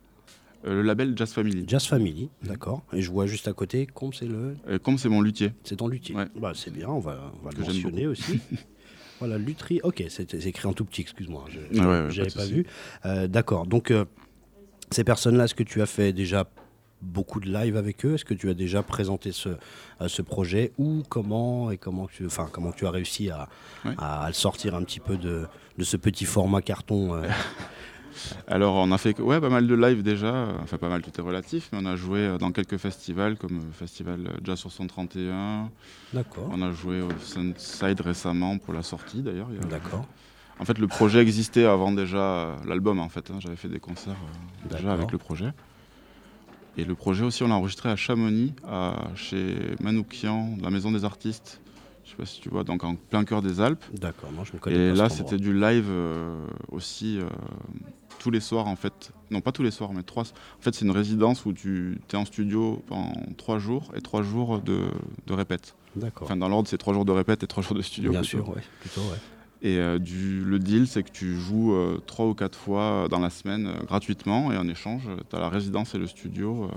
[0.65, 1.65] Le label Jazz Family.
[1.69, 2.83] Jazz Family, d'accord.
[2.93, 5.53] Et je vois juste à côté, comme c'est le, Et comme c'est mon luthier.
[5.63, 6.15] c'est ton luthier.
[6.15, 6.27] Ouais.
[6.37, 8.41] Bah, c'est bien, on va, on va le mentionner aussi.
[9.19, 9.81] voilà, lutherie.
[9.83, 11.45] Ok, c'est écrit en tout petit, excuse-moi.
[11.73, 12.67] Ouais, j'avais pas pas, vu.
[13.29, 13.67] D'accord.
[13.67, 13.93] Donc,
[14.91, 16.49] ces personnes-là, est-ce que tu as fait déjà
[17.05, 19.51] beaucoup de live avec eux Est-ce que tu as déjà présenté ce,
[20.01, 23.49] euh, ce projet Ou comment et comment tu, enfin, comment tu as réussi à,
[23.99, 25.47] à, à le sortir un petit peu de,
[25.79, 27.29] de ce petit format carton euh,
[28.47, 31.23] Alors on a fait ouais, pas mal de live déjà, enfin pas mal tout est
[31.23, 35.71] relatif, mais on a joué euh, dans quelques festivals comme le festival Jazz sur 131,
[36.13, 36.49] D'accord.
[36.53, 39.49] on a joué au Sunside récemment pour la sortie d'ailleurs.
[39.69, 40.07] D'accord.
[40.61, 43.01] En fait, le projet existait avant déjà l'album.
[43.01, 43.39] En fait, hein.
[43.41, 45.53] j'avais fait des concerts euh, déjà avec le projet.
[46.77, 51.05] Et le projet aussi, on l'a enregistré à Chamonix, à- chez Manoukian, la Maison des
[51.05, 51.61] Artistes.
[52.05, 53.85] Je sais pas si tu vois, donc en plein cœur des Alpes.
[53.95, 54.31] D'accord.
[54.33, 57.25] Non, je ne connais Et pas là, c'était du live euh, aussi euh,
[58.19, 59.13] tous les soirs en fait.
[59.31, 60.25] Non, pas tous les soirs, mais trois.
[60.25, 64.23] En fait, c'est une résidence où tu es en studio pendant trois jours et trois
[64.23, 64.81] jours de,
[65.27, 65.75] de répète.
[65.97, 66.27] D'accord.
[66.27, 68.11] Enfin, dans l'ordre, c'est trois jours de répète et trois jours de studio.
[68.11, 68.39] Bien plutôt.
[68.45, 68.63] sûr, ouais.
[68.81, 69.19] Plutôt, ouais.
[69.65, 73.19] Et euh, du, le deal, c'est que tu joues euh, trois ou quatre fois dans
[73.19, 76.69] la semaine euh, gratuitement et en échange, tu as la résidence et le studio euh,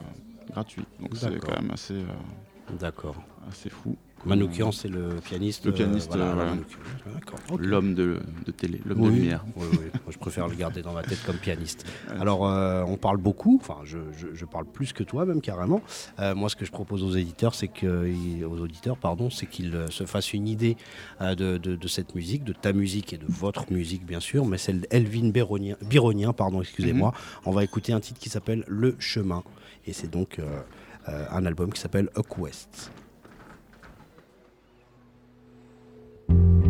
[0.49, 0.85] gratuit.
[1.01, 3.17] Donc c'est quand même assez, euh, D'accord.
[3.49, 3.97] assez fou.
[4.25, 5.65] Manoukian, c'est le pianiste.
[5.65, 6.55] Le pianiste, voilà, euh, voilà.
[7.13, 7.39] D'accord.
[7.51, 7.59] ok.
[7.61, 9.45] L'homme de, de télé, l'homme Oui, de lumière.
[9.55, 9.77] oui, oui.
[9.93, 11.85] Moi, je préfère le garder dans ma tête comme pianiste.
[12.19, 15.81] Alors, euh, on parle beaucoup, enfin, je, je- je parle plus que toi, même carrément.
[16.19, 19.73] Euh, moi, ce que je propose aux éditeurs, c'est que, aux auditeurs, pardon, c'est qu'ils
[19.75, 20.75] euh, se fassent une idée
[21.21, 24.45] euh, de, de- de cette musique, de ta musique et de votre musique, bien sûr,
[24.45, 27.13] mais celle d'Elvin Bironien, Bironien, pardon, excusez-moi.
[27.45, 29.43] On va écouter un titre qui s'appelle Le Chemin,
[29.85, 30.59] et c'est donc euh,
[31.07, 32.91] euh, un album qui s'appelle A Quest.
[36.27, 36.66] Thank you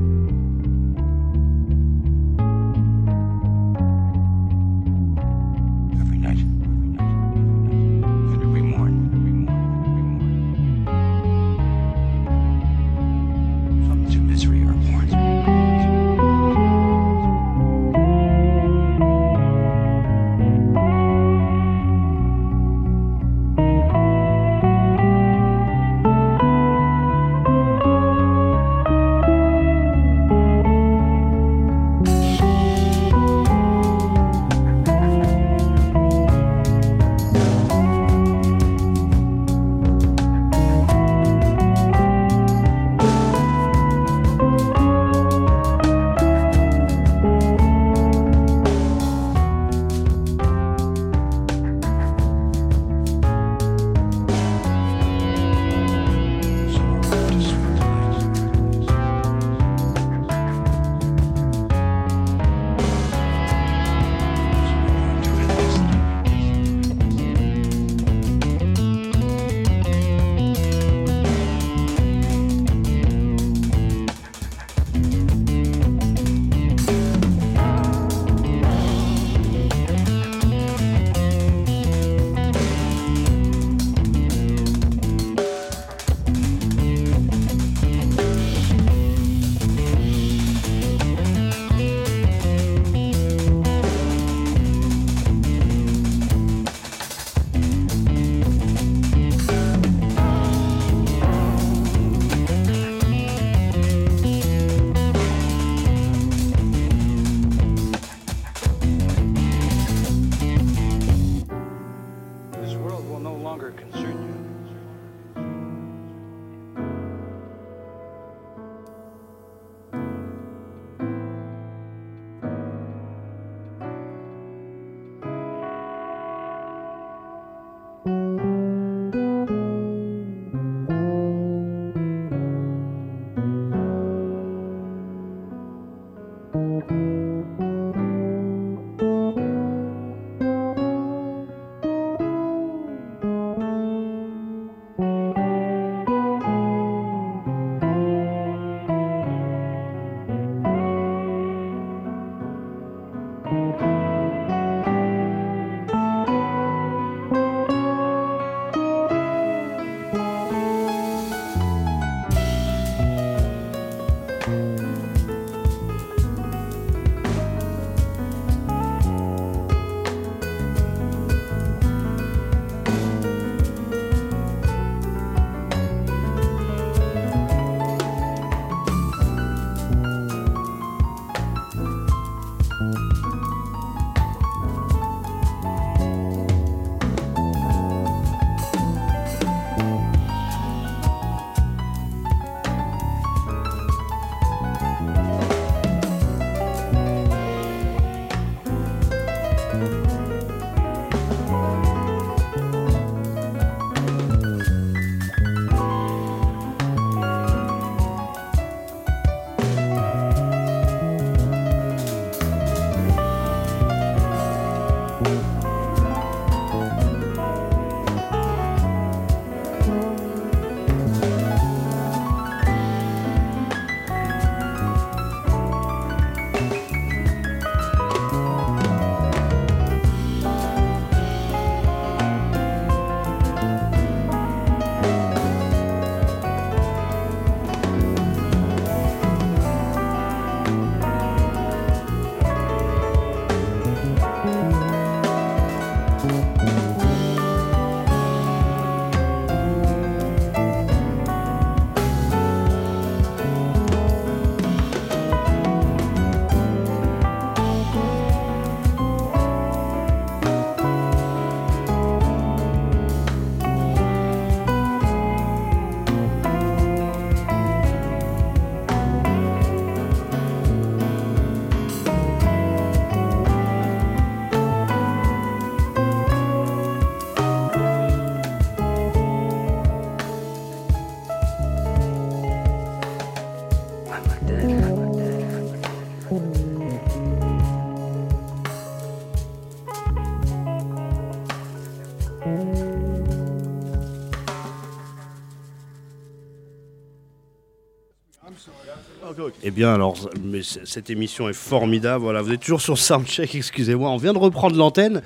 [299.64, 302.24] Eh bien, alors, mais cette émission est formidable.
[302.24, 304.10] Voilà, vous êtes toujours sur Soundcheck, excusez-moi.
[304.10, 305.22] On vient de reprendre l'antenne.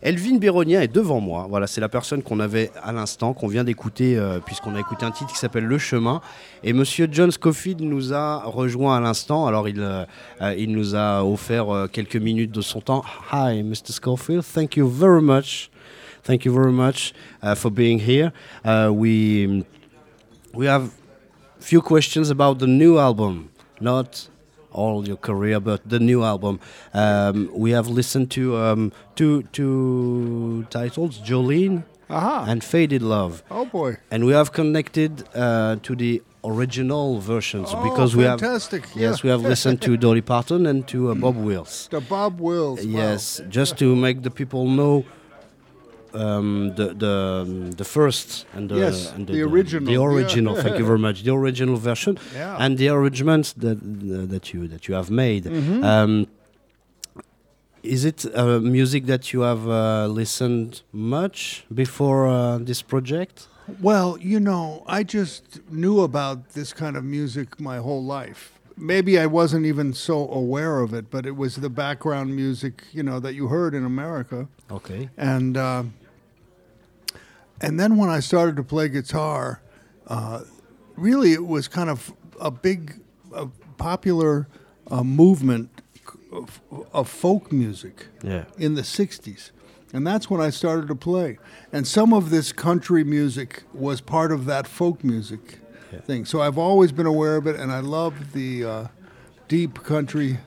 [0.00, 1.46] Elvin Béronien est devant moi.
[1.48, 5.04] Voilà, c'est la personne qu'on avait à l'instant, qu'on vient d'écouter, euh, puisqu'on a écouté
[5.04, 6.20] un titre qui s'appelle Le Chemin.
[6.62, 9.46] Et Monsieur John Scofield nous a rejoint à l'instant.
[9.46, 10.04] Alors, il, euh,
[10.40, 13.02] euh, il nous a offert quelques minutes de son temps.
[13.32, 13.92] Hi, Mr.
[13.92, 14.44] Scofield.
[14.44, 15.70] Thank you very much.
[16.22, 18.32] Thank you very much uh, for being here.
[18.62, 19.64] Uh, we
[20.52, 20.90] we have
[21.60, 23.50] few questions about the new album,
[23.80, 24.28] not
[24.72, 26.60] all your career, but the new album.
[26.94, 32.44] Um, we have listened to um, two two titles, Jolene Aha.
[32.48, 33.96] and Faded Love, oh boy.
[34.10, 38.84] and we have connected uh, to the original versions Oh, because we have fantastic.
[38.94, 39.24] yes yeah.
[39.24, 41.88] we have listened to Dolly Parton and to uh, Bob Wills.
[41.90, 42.86] The Bob Wills.
[42.86, 42.92] wow.
[43.00, 45.04] Yes, just to make the people know
[46.14, 50.06] um, the the um, the first and the Yes, and the original, The yeah.
[50.06, 50.54] original.
[50.56, 51.22] Thank you very much.
[51.22, 52.56] The original version Yeah.
[52.58, 53.78] and the arrangements that
[54.30, 55.44] that you that you have made.
[55.44, 55.84] Mhm.
[55.84, 56.26] Um,
[57.82, 63.46] is it uh, music that you have uh, listened much before uh, this project?
[63.82, 68.57] Well, you know, I just knew about this kind of music my whole life.
[68.80, 73.02] Maybe I wasn't even so aware of it, but it was the background music, you
[73.02, 74.48] know, that you heard in America.
[74.70, 75.08] Okay.
[75.16, 75.84] And uh,
[77.60, 79.60] and then when I started to play guitar,
[80.06, 80.42] uh,
[80.96, 83.00] really it was kind of a big,
[83.34, 83.46] uh,
[83.78, 84.46] popular
[84.90, 85.70] uh, movement
[86.32, 86.60] of,
[86.92, 88.44] of folk music Yeah.
[88.58, 89.50] in the 60s.
[89.92, 91.38] And that's when I started to play.
[91.72, 95.58] And some of this country music was part of that folk music
[95.92, 96.00] Yeah.
[96.00, 96.24] thing.
[96.26, 98.86] So I've always been aware of it, and I love the uh,
[99.48, 100.38] deep country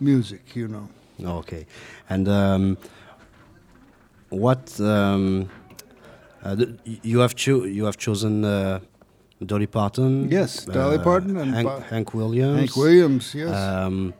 [0.00, 0.88] music, you know.
[1.40, 1.66] Okay.
[2.08, 2.78] And um,
[4.30, 5.48] what um,
[6.44, 6.56] Uh,
[7.02, 8.80] you have cho- you have chosen uh,
[9.46, 10.28] Dolly Parton.
[10.28, 12.58] Yes, Dolly Parton and Hank, Hank Williams.
[12.58, 13.54] Hank Williams, yes.
[13.54, 14.12] Um,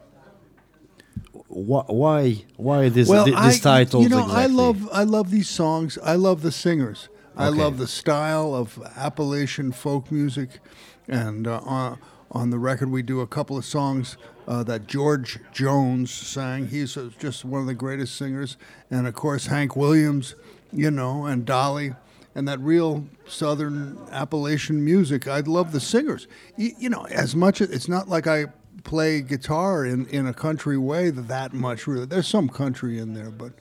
[1.48, 4.02] wh- why why this well, thi- this I, title?
[4.02, 4.42] You know, exactly?
[4.44, 5.98] I love I love these songs.
[5.98, 7.08] I love the singers.
[7.36, 7.58] I Okay.
[7.58, 10.60] love the style of Appalachian folk music,
[11.08, 11.98] and uh, on,
[12.30, 14.16] on the record we do a couple of songs
[14.46, 16.68] uh, that George Jones sang.
[16.68, 18.56] He's uh, just one of the greatest singers,
[18.90, 20.34] and of course Hank Williams,
[20.72, 21.94] you know, and Dolly.
[22.34, 26.26] And that real Southern Appalachian music, I love the singers.
[26.56, 28.46] You, you know, as much as it's not like I
[28.84, 32.06] play guitar in, in a country way that much really.
[32.06, 33.52] There's some country in there, but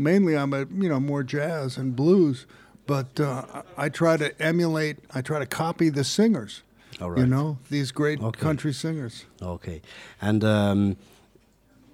[0.00, 2.46] mainly I'm a you know more jazz and blues.
[2.88, 3.44] But uh,
[3.76, 4.96] I try to emulate.
[5.14, 6.62] I try to copy the singers.
[7.02, 8.40] All You know these great Okay.
[8.40, 9.26] country singers.
[9.40, 9.82] Okay,
[10.22, 10.96] and um,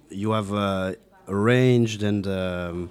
[0.09, 0.93] you have uh,
[1.27, 2.89] arranged and um,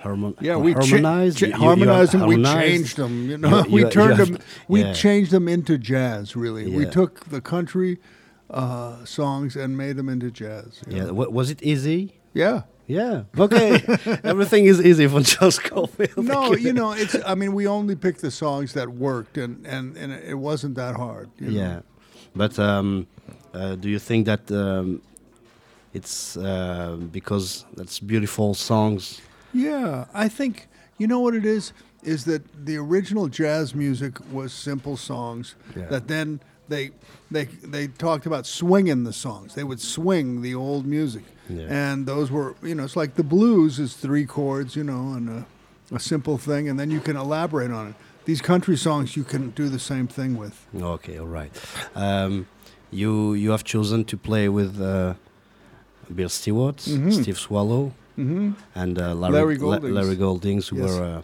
[0.00, 1.38] harmon- Yeah, we cha- harmonized.
[1.38, 2.28] cha- You- you- you harmonized have them.
[2.28, 3.30] We changed them.
[3.30, 4.38] You know, you- we you- you turned have- them.
[4.68, 4.92] We yeah.
[4.92, 6.36] changed them into jazz.
[6.36, 7.98] Really, we took the country
[8.50, 10.82] uh, songs and made them into jazz.
[10.86, 11.14] Yeah, know.
[11.14, 12.12] was it easy?
[12.34, 12.62] yeah.
[12.88, 13.24] Yeah.
[13.38, 13.74] Okay.
[14.24, 16.24] Everything is easy for Charles Scofield.
[16.26, 17.14] No, you know, it's.
[17.26, 20.96] I mean, we only picked the songs that worked, and and, and it wasn't that
[20.96, 21.28] hard.
[21.38, 21.60] you know.
[21.60, 21.80] Yeah,
[22.34, 23.06] but um,
[23.52, 25.02] uh, do you think that um,
[25.92, 29.20] it's uh, because that's beautiful songs?
[29.52, 30.66] Yeah, I think
[30.98, 31.72] you know what it is
[32.04, 35.86] is that the original jazz music was simple songs Yeah.
[35.90, 36.90] that then they
[37.30, 39.54] they they talked about swinging the songs.
[39.54, 41.66] They would swing the old music, Yeah.
[41.92, 45.28] and those were you know it's like the blues is three chords, you know, and
[45.28, 45.46] a,
[45.94, 47.94] a simple thing, and then you can elaborate on it.
[48.24, 50.66] These country songs you can do the same thing with.
[50.74, 51.50] Okay, all right.
[51.94, 52.46] Um,
[52.90, 55.14] you you have chosen to play with uh,
[56.14, 57.12] Bill Stewart, Mhm.
[57.12, 59.94] Steve Swallow, hmm and uh, Larry, Larry La- Goldings.
[59.94, 60.90] Larry Goldings, who Yes.
[60.90, 61.22] were uh,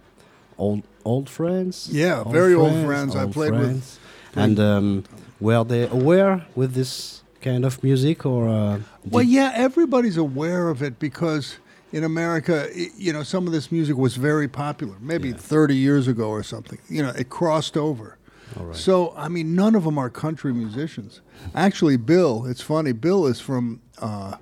[0.59, 1.89] old old friends.
[1.93, 3.15] Yeah, very old friends.
[3.15, 3.99] I old played with-
[4.37, 5.05] And um,
[5.45, 8.79] were they aware with this kind of music, or uh,
[9.11, 11.59] Well, yeah, everybody's aware of it because
[11.93, 15.37] in America, you know, some of this music was very popular, maybe Yeah.
[15.37, 16.79] 30 years ago or something.
[16.89, 18.17] You know, it crossed over.
[18.59, 18.77] All right.
[18.77, 21.21] So, I mean, none of them are country musicians.
[21.55, 24.37] Actually, Bill, it's funny, Bill is from uh,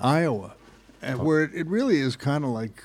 [0.00, 0.52] Iowa,
[1.00, 1.24] and Oh.
[1.24, 2.82] where it, it really is kind of like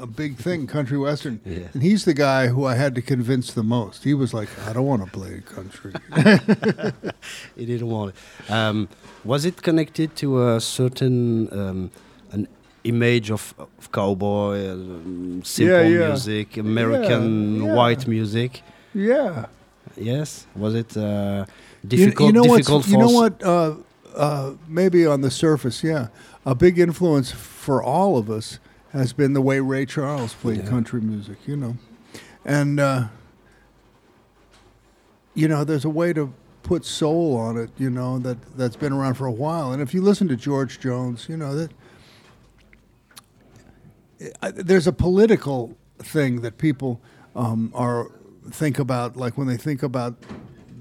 [0.00, 1.40] a big thing, country western.
[1.50, 1.68] Yeah.
[1.74, 4.04] And he's the guy who I had to convince the most.
[4.04, 5.92] He was like, I don't want to play country.
[7.56, 8.50] He didn't want it.
[8.50, 8.88] Um,
[9.24, 11.90] was it connected to a certain um,
[12.32, 12.48] an
[12.84, 16.08] image of, of cowboy, um, simple yeah.
[16.08, 17.74] music, American yeah.
[17.74, 18.62] white music?
[18.94, 19.46] yeah.
[19.96, 20.46] Yes.
[20.54, 21.44] Was it uh,
[21.82, 22.26] You- difficult?
[22.28, 23.42] You, know what's- difficult You know what?
[23.42, 23.74] Uh,
[24.14, 26.08] uh, maybe on the surface, yeah,
[26.46, 28.58] a big influence for all of us
[28.92, 30.68] has been the way Ray Charles played Yeah.
[30.68, 31.38] country music.
[31.46, 31.76] You know,
[32.44, 33.04] and uh,
[35.34, 36.32] you know, there's a way to
[36.62, 37.70] put soul on it.
[37.78, 39.72] You know that that's been around for a while.
[39.72, 41.70] And if you listen to George Jones, you know that
[44.42, 47.00] I, there's a political thing that people
[47.34, 48.10] um, are
[48.50, 50.14] think about, like when they think about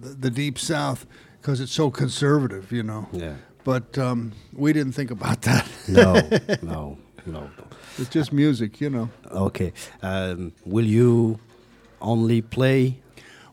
[0.02, 1.06] the, the deep South,
[1.42, 3.08] because it's so conservative, you know.
[3.12, 3.36] Yeah.
[3.64, 5.68] But um, we didn't think about that.
[5.88, 6.14] No.
[6.62, 6.98] no.
[7.26, 7.50] No.
[8.00, 9.10] It's just music, you know.
[9.32, 9.74] Okay.
[10.02, 11.40] Um, will you
[12.02, 13.00] only play?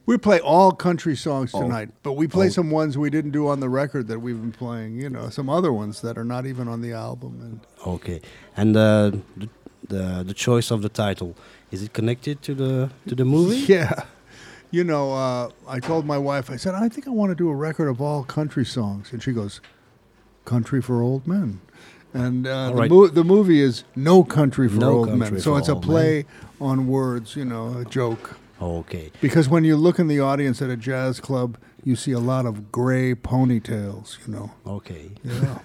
[0.06, 3.32] We play all country songs All- tonight, but we play all- some ones we didn't
[3.32, 5.00] do on the record that we've been playing.
[5.00, 7.40] You know, some other ones that are not even on the album.
[7.42, 7.60] And
[7.94, 8.20] Okay.
[8.56, 9.48] And uh, the,
[9.88, 11.34] the the choice of the title
[11.72, 13.64] is it connected to the to the movie?
[13.74, 14.04] Yeah.
[14.72, 17.48] You know, uh, I told my wife, I said, I think I want to do
[17.48, 19.12] a record of all country songs.
[19.12, 19.60] And she goes,
[20.44, 21.60] Country for Old Men.
[22.14, 22.90] And uh, the, right.
[22.90, 25.38] mo- the movie is No Country for No Old Men.
[25.40, 26.24] So it's a play
[26.60, 28.36] on words, you know, a joke.
[28.60, 29.10] Okay.
[29.20, 32.46] Because when you look in the audience at a jazz club, you see a lot
[32.46, 34.50] of gray ponytails, you know.
[34.66, 35.10] Okay.
[35.22, 35.58] Yeah.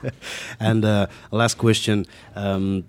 [0.60, 2.84] And uh, last question: um,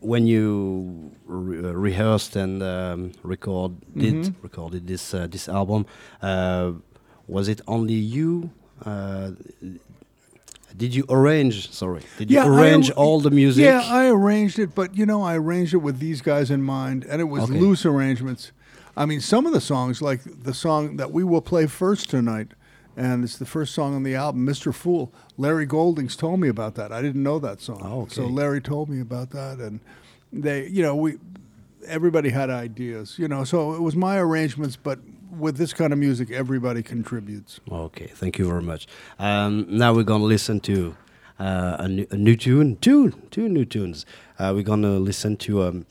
[0.00, 4.34] When you re- uh, rehearsed and um, record did Mhm.
[4.42, 5.84] recorded this uh, this album,
[6.22, 6.72] uh,
[7.28, 8.50] was it only you?
[10.76, 11.70] Did you arrange?
[11.72, 13.64] Sorry, did you I arrange ar- all the music?
[13.64, 17.04] Yeah, I arranged it, but you know, I arranged it with these guys in mind,
[17.08, 17.58] and it was Okay.
[17.58, 18.52] loose arrangements.
[18.96, 22.48] I mean, some of the songs, like the song that we will play first tonight,
[22.96, 24.72] and it's the first song on the album, "Mr.
[24.74, 26.92] Fool." Larry Goldings told me about that.
[26.92, 28.26] I didn't know that song, Oh, so.
[28.26, 29.80] Larry told me about that, and
[30.32, 31.16] they, you know, we,
[31.86, 33.44] everybody had ideas, you know.
[33.44, 34.98] So it was my arrangements, but
[35.30, 37.60] with this kind of music, everybody contributes.
[37.70, 38.86] Okay, thank you very much.
[39.18, 40.96] Um, now we're gonna listen to
[41.38, 44.06] uh, a, new, a new tune, two two new tunes.
[44.38, 45.86] Uh, we're gonna listen to um,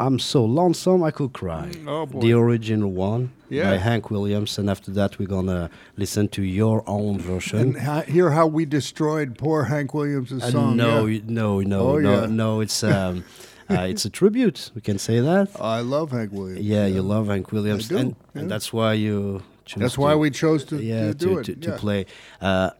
[0.00, 1.70] I'm So Lonesome I Could Cry.
[1.86, 2.20] Oh, boy.
[2.20, 3.70] The original one Yeah.
[3.70, 7.58] by Hank Williams, and after that, we're gonna listen to your own version.
[7.60, 10.76] And ha- hear how we destroyed poor Hank Williams' Uh, song.
[10.76, 11.20] no, yeah.
[11.26, 12.26] no, no, Oh, no, yeah.
[12.26, 12.60] no.
[12.60, 13.24] It's um,
[13.70, 14.70] uh, it's a tribute.
[14.74, 15.48] We can say that.
[15.60, 16.60] I love Hank Williams.
[16.60, 18.40] Yeah, you love Hank Williams, and, yeah.
[18.40, 19.42] and that's why you.
[19.76, 21.44] That's to, why we chose to, yeah to do it.
[21.44, 21.76] to, to yeah.
[21.78, 22.06] play.
[22.40, 22.70] Uh,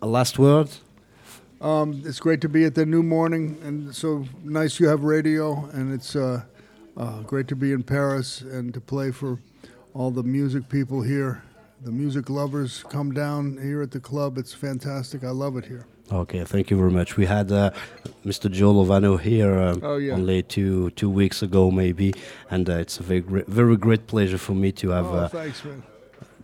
[0.00, 0.68] a last word.
[1.60, 5.68] Um, it's great to be at the New Morning, and so nice you have radio,
[5.72, 6.42] and it's uh,
[6.96, 9.38] uh, great to be in Paris and to play for
[9.94, 11.42] all the music people here.
[11.82, 14.38] The music lovers come down here at the club.
[14.38, 15.22] It's fantastic.
[15.22, 15.86] I love it here.
[16.12, 17.16] Okay, thank you very much.
[17.16, 17.70] We had uh,
[18.26, 18.50] Mr.
[18.50, 20.12] Joe Lovano here um, Oh, yeah.
[20.12, 22.12] only two two weeks ago, maybe,
[22.50, 25.28] and uh, it's a very great, very great pleasure for me to have Oh, uh,
[25.28, 25.62] thanks,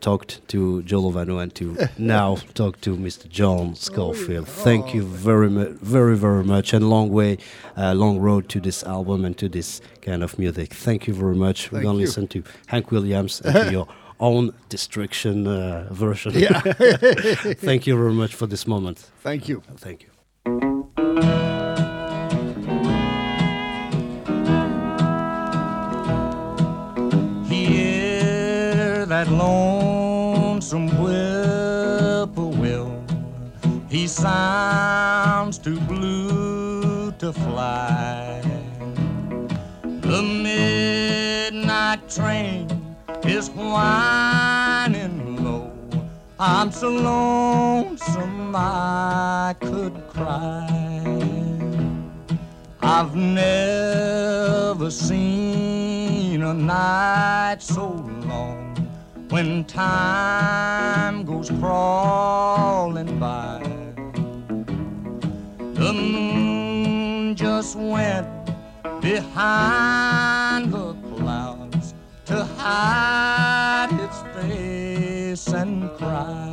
[0.01, 3.29] talked to Joe Lovano and to now talk to Mr.
[3.29, 4.49] John Schofield.
[4.49, 7.37] Thank you very much, very very much, and long way,
[7.77, 10.73] uh, long road to this album and to this kind of music.
[10.73, 11.71] Thank you very much.
[11.71, 12.07] We're gonna you.
[12.07, 13.89] listen to Hank Williams and to your
[14.21, 16.33] own destruction uh, version.
[16.35, 16.61] Yeah.
[16.61, 18.99] Thank you very much for this moment.
[19.23, 19.63] Thank you.
[19.77, 20.11] Thank you.
[27.49, 32.93] Hear that lonesome whippoorwill.
[33.89, 38.43] He sounds too blue to fly.
[39.83, 42.68] The midnight train
[43.29, 45.71] is whining low.
[46.41, 50.67] I'm so lonesome I could cry.
[52.81, 57.91] I've never seen a night so
[58.25, 58.75] long
[59.29, 63.61] when time goes crawling by.
[65.75, 68.27] The moon just went
[69.03, 70.95] behind the
[72.29, 76.48] to hide its face and cry.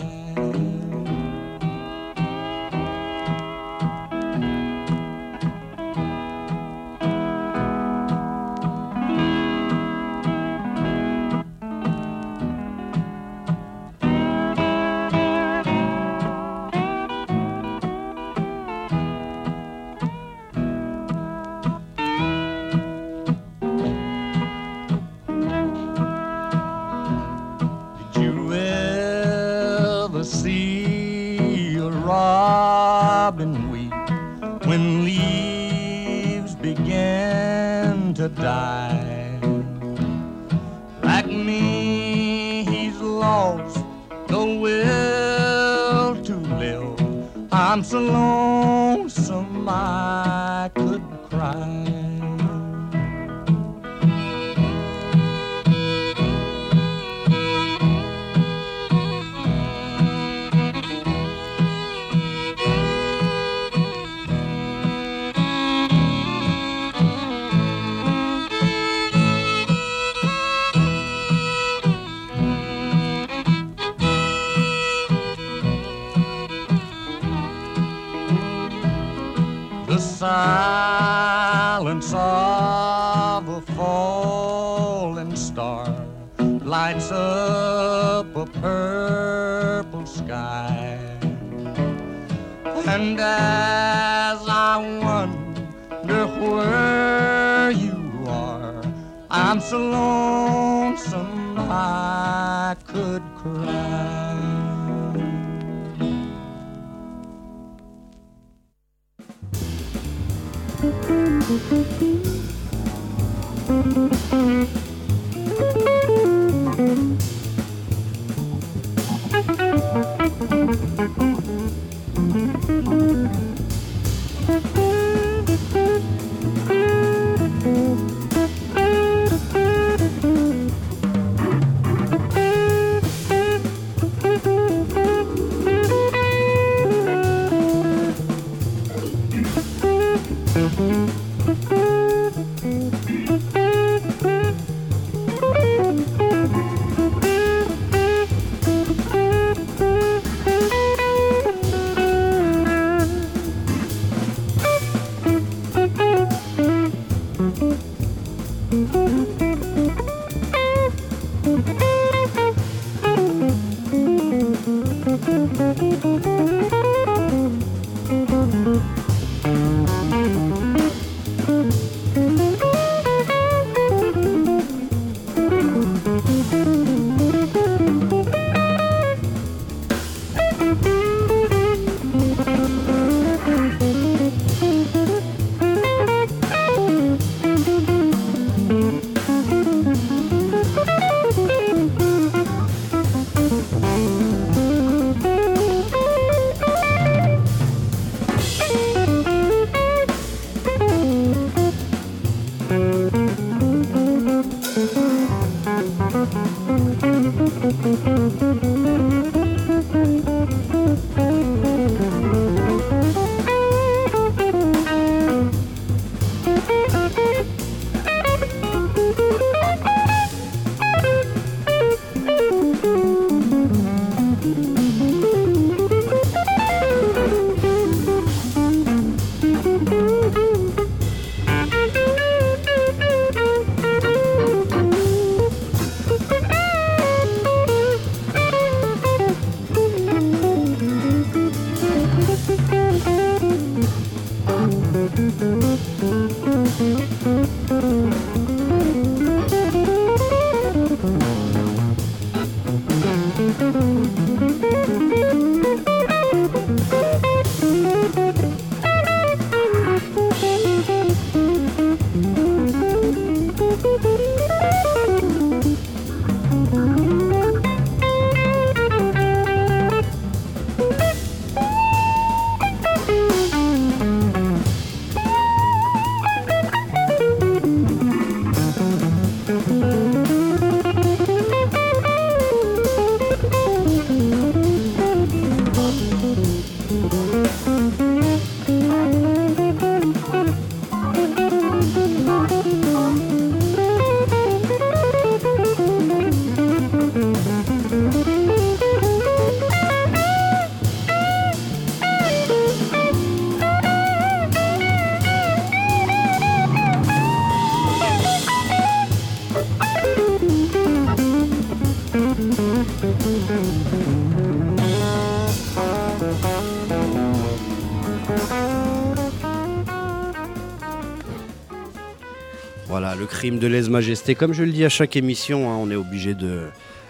[323.51, 324.35] De lèse-majesté.
[324.35, 326.61] Comme je le dis à chaque émission, hein, on est obligé de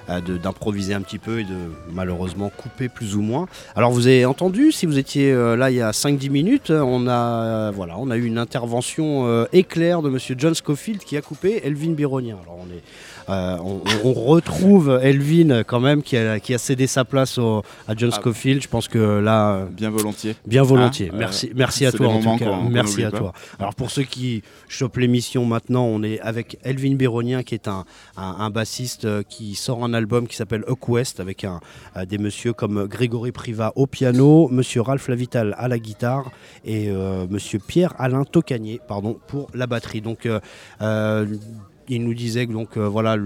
[0.07, 1.55] euh, de- d'improviser un petit peu et de
[1.91, 3.47] malheureusement couper plus ou moins.
[3.75, 7.07] Alors vous avez entendu, si vous étiez euh, là il y a 5-10 minutes, on
[7.07, 11.17] a, euh, voilà, on a eu une intervention euh, éclair de Monsieur John Scofield qui
[11.17, 12.37] a coupé Elvin Bironien.
[12.43, 16.87] Alors on, est, euh, on, on retrouve Elvin quand même qui a, qui a cédé
[16.87, 18.17] sa place au- à John Ah.
[18.17, 18.61] Scofield.
[18.61, 19.55] Je pense que là...
[19.55, 20.35] euh, Bien volontiers.
[20.45, 21.09] Bien volontiers.
[21.11, 22.51] Hein, merci, euh, merci à toi en tout cas.
[22.69, 23.17] merci à pas.
[23.17, 23.33] toi.
[23.59, 27.85] Alors pour ceux qui chopent l'émission maintenant, on est avec Elvin Béronien qui est un,
[28.17, 31.59] un- un bassiste euh, qui sort un album qui s'appelle West avec un,
[31.97, 36.31] euh, des messieurs comme Grégory Privat au piano, monsieur Ralph Lavital à la guitare
[36.63, 40.01] et euh, monsieur Pierre-Alain Tocanier pardon, pour la batterie.
[40.01, 40.39] Donc euh,
[40.81, 41.25] euh,
[41.89, 43.17] il nous disait que donc euh, voilà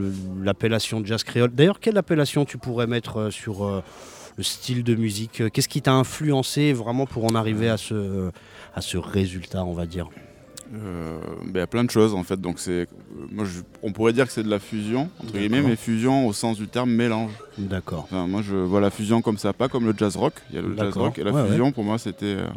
[0.43, 1.51] l'appellation jazz créole.
[1.53, 3.81] D'ailleurs, quelle appellation tu pourrais mettre euh, sur euh,
[4.37, 5.41] le style de musique?
[5.41, 8.29] Euh, Qu'est-ce qui t'a influencé vraiment pour en arriver à ce,
[8.75, 10.09] à ce résultat, on va dire?
[10.71, 12.39] Euh, ben, il y a plein de choses en fait.
[12.39, 12.85] Donc c'est, euh,
[13.31, 16.33] moi, je- on pourrait dire que c'est de la fusion entre guillemets, mais fusion au
[16.33, 17.31] sens du terme mélange.
[17.57, 18.03] D'accord.
[18.03, 20.33] Enfin, moi, je vois la fusion comme ça, pas comme le jazz rock.
[20.51, 22.25] Il y a le jazz rock et la Ouais, fusion pour moi c'était.
[22.25, 22.47] euh,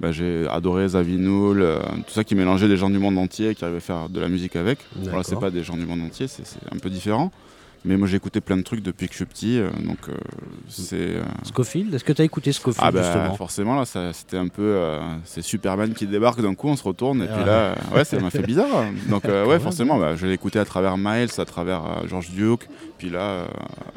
[0.00, 3.64] bah, j'ai adoré Zavinoul, euh, tout ça qui mélangeait des gens du monde entier, qui
[3.64, 4.78] arrivait à faire de la musique avec.
[4.96, 7.32] Voilà, c'est pas des gens du monde entier, c'est un peu différent.
[7.84, 10.14] Mais moi j'ai écouté plein de trucs depuis que je suis petit, euh, donc euh,
[10.68, 11.14] c'est.
[11.44, 13.34] Scofield, est-ce que tu as écouté Scofield ah bah justement?
[13.34, 14.76] forcément là c'était un peu
[15.24, 18.30] c'est Superman qui débarque d'un coup on se retourne et puis là ouais ça m'a
[18.30, 22.30] fait bizarre donc ouais forcément bah, je l'ai écouté à travers Miles à travers George
[22.30, 22.68] Duke
[22.98, 23.46] puis là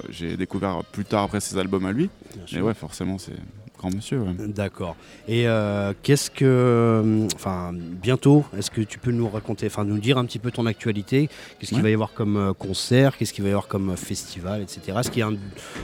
[0.10, 2.12] j'ai découvert plus tard après ses albums à lui
[2.54, 3.34] mais ouais forcément c'est
[3.82, 4.34] grand monsieur ouais.
[4.48, 4.96] D'accord.
[5.28, 9.98] Et euh, qu'est-ce que, euh, enfin, bientôt, est-ce que tu peux nous raconter, enfin, nous
[10.00, 11.30] dire un petit peu ton actualité?
[11.60, 13.18] Qu'est-ce qu'il va y avoir comme euh, concert?
[13.18, 14.98] Qu'est-ce qu'il va y avoir comme festival, etc.
[15.00, 15.36] Est-ce qu'il y a un,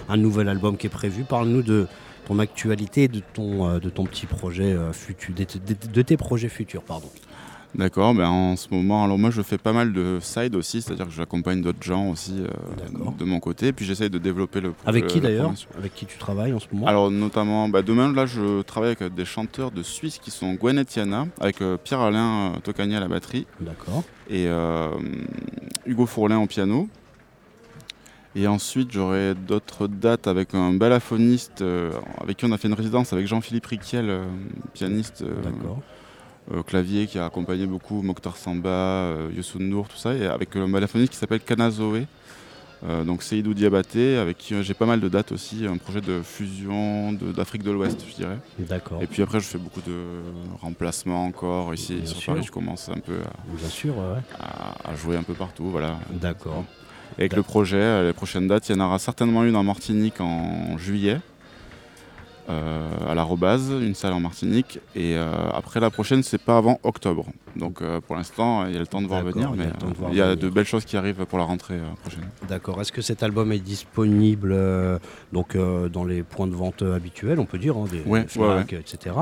[0.10, 1.24] un nouvel album qui est prévu?
[1.24, 1.88] Parle-nous de
[2.28, 6.84] ton actualité de ton, de ton petit projet futur, de, de- de tes projets futurs,
[6.84, 7.10] pardon.
[7.76, 10.93] D'accord ben en ce moment alors moi je fais pas mal de side aussi c'est
[10.93, 12.47] à dire que j'accompagne d'autres gens aussi euh,
[13.18, 15.53] de mon côté puis j'essaye de développer le Avec qui d'ailleurs.
[15.78, 19.01] Avec qui tu travailles en ce moment Alors notamment, bah, demain là je travaille avec
[19.01, 22.95] euh, des chanteurs de Suisse qui sont Gwen et Tiana, avec euh, Pierre-Alain euh, Tocani
[22.95, 24.03] à la batterie D'accord.
[24.30, 24.47] et
[25.86, 26.89] Hugo Fourlin au piano.
[28.36, 31.63] Et ensuite j'aurai d'autres dates avec un balafoniste
[32.22, 34.22] avec qui on a fait une résidence avec Jean-Philippe Riquiel,
[34.74, 35.82] pianiste D'accord.
[36.54, 40.56] Euh, clavier qui a accompagné beaucoup Mokhtar Samba, euh, Youssou N'Dour, tout ça, et avec
[40.56, 42.06] un balafoniste qui s'appelle Kanazoé.
[42.88, 46.00] Euh, donc Seydou Diabaté, avec qui euh, j'ai pas mal de dates aussi, un projet
[46.00, 48.38] de fusion d'Afrique de l'Ouest, je dirais.
[48.60, 49.02] D'accord.
[49.02, 49.95] Et puis après, je fais beaucoup de
[50.62, 52.34] remplacements encore ici Bien sur sûr.
[52.34, 52.45] Paris.
[52.45, 55.98] Je commence un peu à, Bien sûr, ouais, à- à jouer un peu partout, voilà.
[56.12, 56.66] D'accord.
[57.18, 59.64] Et avec le projet, euh, les prochaines dates, il y en aura certainement une en
[59.64, 61.20] Martinique en juillet, euh,
[62.48, 64.80] à la Robase, une salle en Martinique.
[64.95, 67.26] Et euh, après la prochaine, c'est pas avant octobre.
[67.56, 69.66] Donc euh, pour l'instant, il y a le temps de voir venir, il y a
[69.66, 72.30] mais euh, il y a de belles choses qui arrivent pour la rentrée euh, prochaine.
[72.48, 72.80] D'accord.
[72.80, 75.00] Est-ce que cet album est disponible euh,
[75.34, 79.16] donc euh, dans les points de vente habituels, on peut dire, hein, des, etc.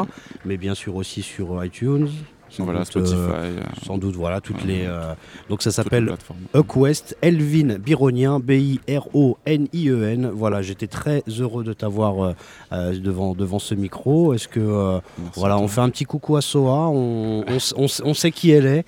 [0.45, 2.09] Mais bien sûr aussi sur iTunes,
[2.49, 4.83] Sans voilà, doute, Spotify, euh, euh, sans doute, voilà, toutes les.
[4.85, 5.13] euh,
[5.49, 6.13] donc ça s'appelle.
[6.75, 10.29] West, Elvin Bironien, B-I-R-O-N-I-E-N.
[10.33, 12.33] Voilà, j'étais très heureux de t'avoir euh,
[12.71, 14.33] euh, devant, devant ce micro.
[14.33, 14.59] Est-ce que.
[14.59, 14.99] euh,
[15.35, 17.43] voilà, on fait un petit coucou à Soa, on,
[18.03, 18.85] on sait qui elle est.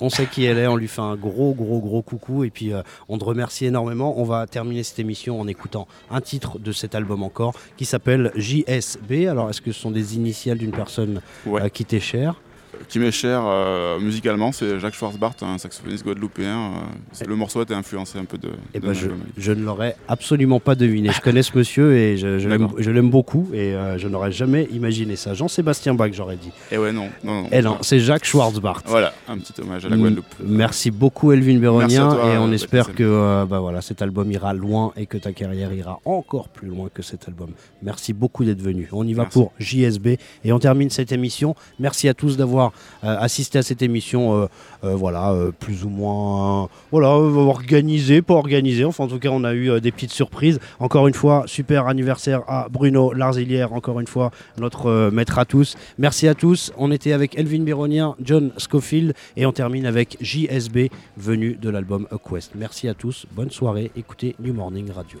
[0.00, 0.26] On sait.
[0.30, 3.16] Qui elle est, on lui fait un gros, gros, gros coucou et puis euh, on
[3.18, 4.20] te remercie énormément.
[4.20, 8.32] On va terminer cette émission en écoutant un titre de cet album encore qui s'appelle
[8.34, 9.26] JSB.
[9.28, 12.34] Alors, est-ce que ce sont des initiales d'une personne euh, qui t'est chère?
[12.88, 16.72] Qui m'est cher euh, musicalement, c'est Jacques Schwarzbart, un saxophoniste guadeloupéen.
[17.20, 18.48] euh, le morceau a été influencé un peu de.
[18.74, 21.10] Eh de ben, mon je, je ne l'aurais absolument pas deviné.
[21.12, 22.48] Je connais ce monsieur et je, je
[22.90, 25.34] l'aime- beaucoup et euh, je n'aurais jamais imaginé ça.
[25.34, 26.50] Jean-Sébastien Bach, j'aurais dit.
[26.70, 27.48] Et ouais, non, non, non.
[27.52, 28.82] Eh non, c'est Jacques Schwarzbart.
[28.86, 30.26] Voilà, un petit hommage à la M- Guadeloupe.
[30.44, 34.92] Merci beaucoup Elvin Béronien toi, et on espère que bah voilà, cet album ira loin
[34.96, 37.50] et que ta carrière ira encore plus loin que cet album.
[37.82, 38.88] Merci beaucoup d'être venu.
[38.92, 39.38] On y va Merci.
[39.38, 40.06] pour JSB
[40.44, 41.54] et on termine cette émission.
[41.78, 42.67] Merci à tous d'avoir
[43.04, 44.46] euh, assisté à cette émission euh,
[44.84, 48.84] euh, voilà, plus ou moins voilà, organisée, pas organisée.
[48.84, 50.58] Enfin en tout cas, on a eu des petites surprises.
[50.78, 55.76] Encore une fois, super anniversaire à Bruno Larzilière, encore une fois notre maître à tous.
[55.98, 56.72] Merci à tous.
[56.76, 62.06] On était avec Elvin Béronien, John Schofield et on termine avec JSB venu de l'album
[62.28, 62.52] Quest.
[62.54, 63.26] Merci à tous.
[63.32, 63.90] Bonne soirée.
[63.96, 65.20] Écoutez New Morning Radio.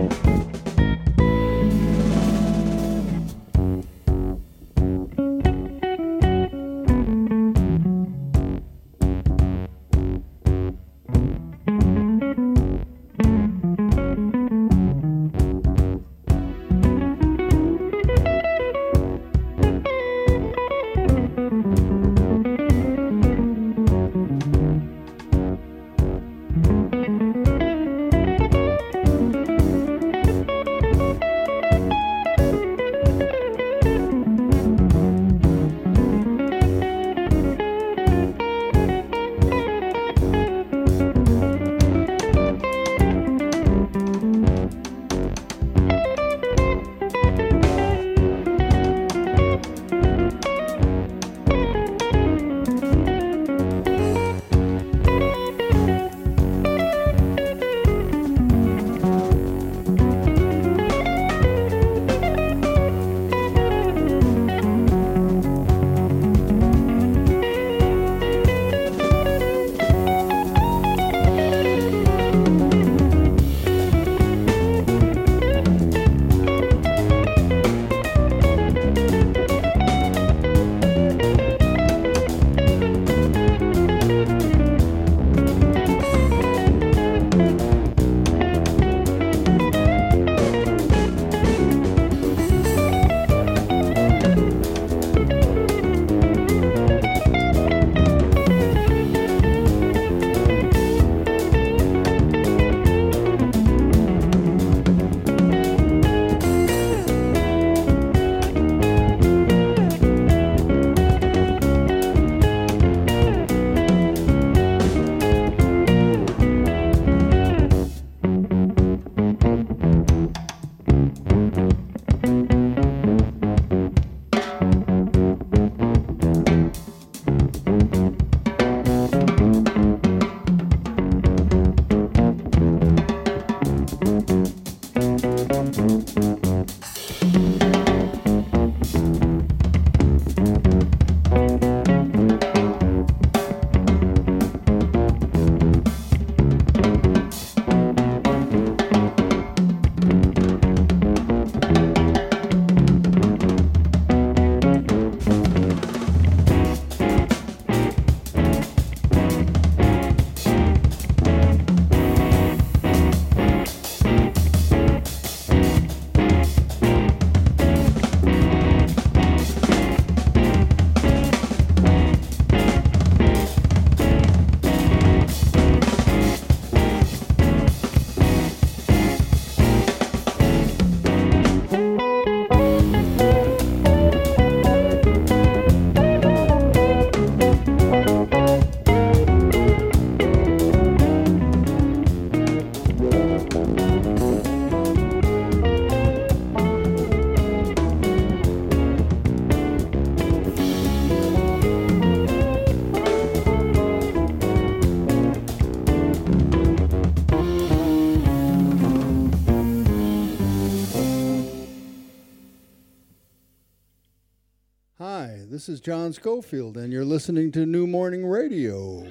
[215.61, 219.10] This is John Schofield, and you're listening to New Morning Radio.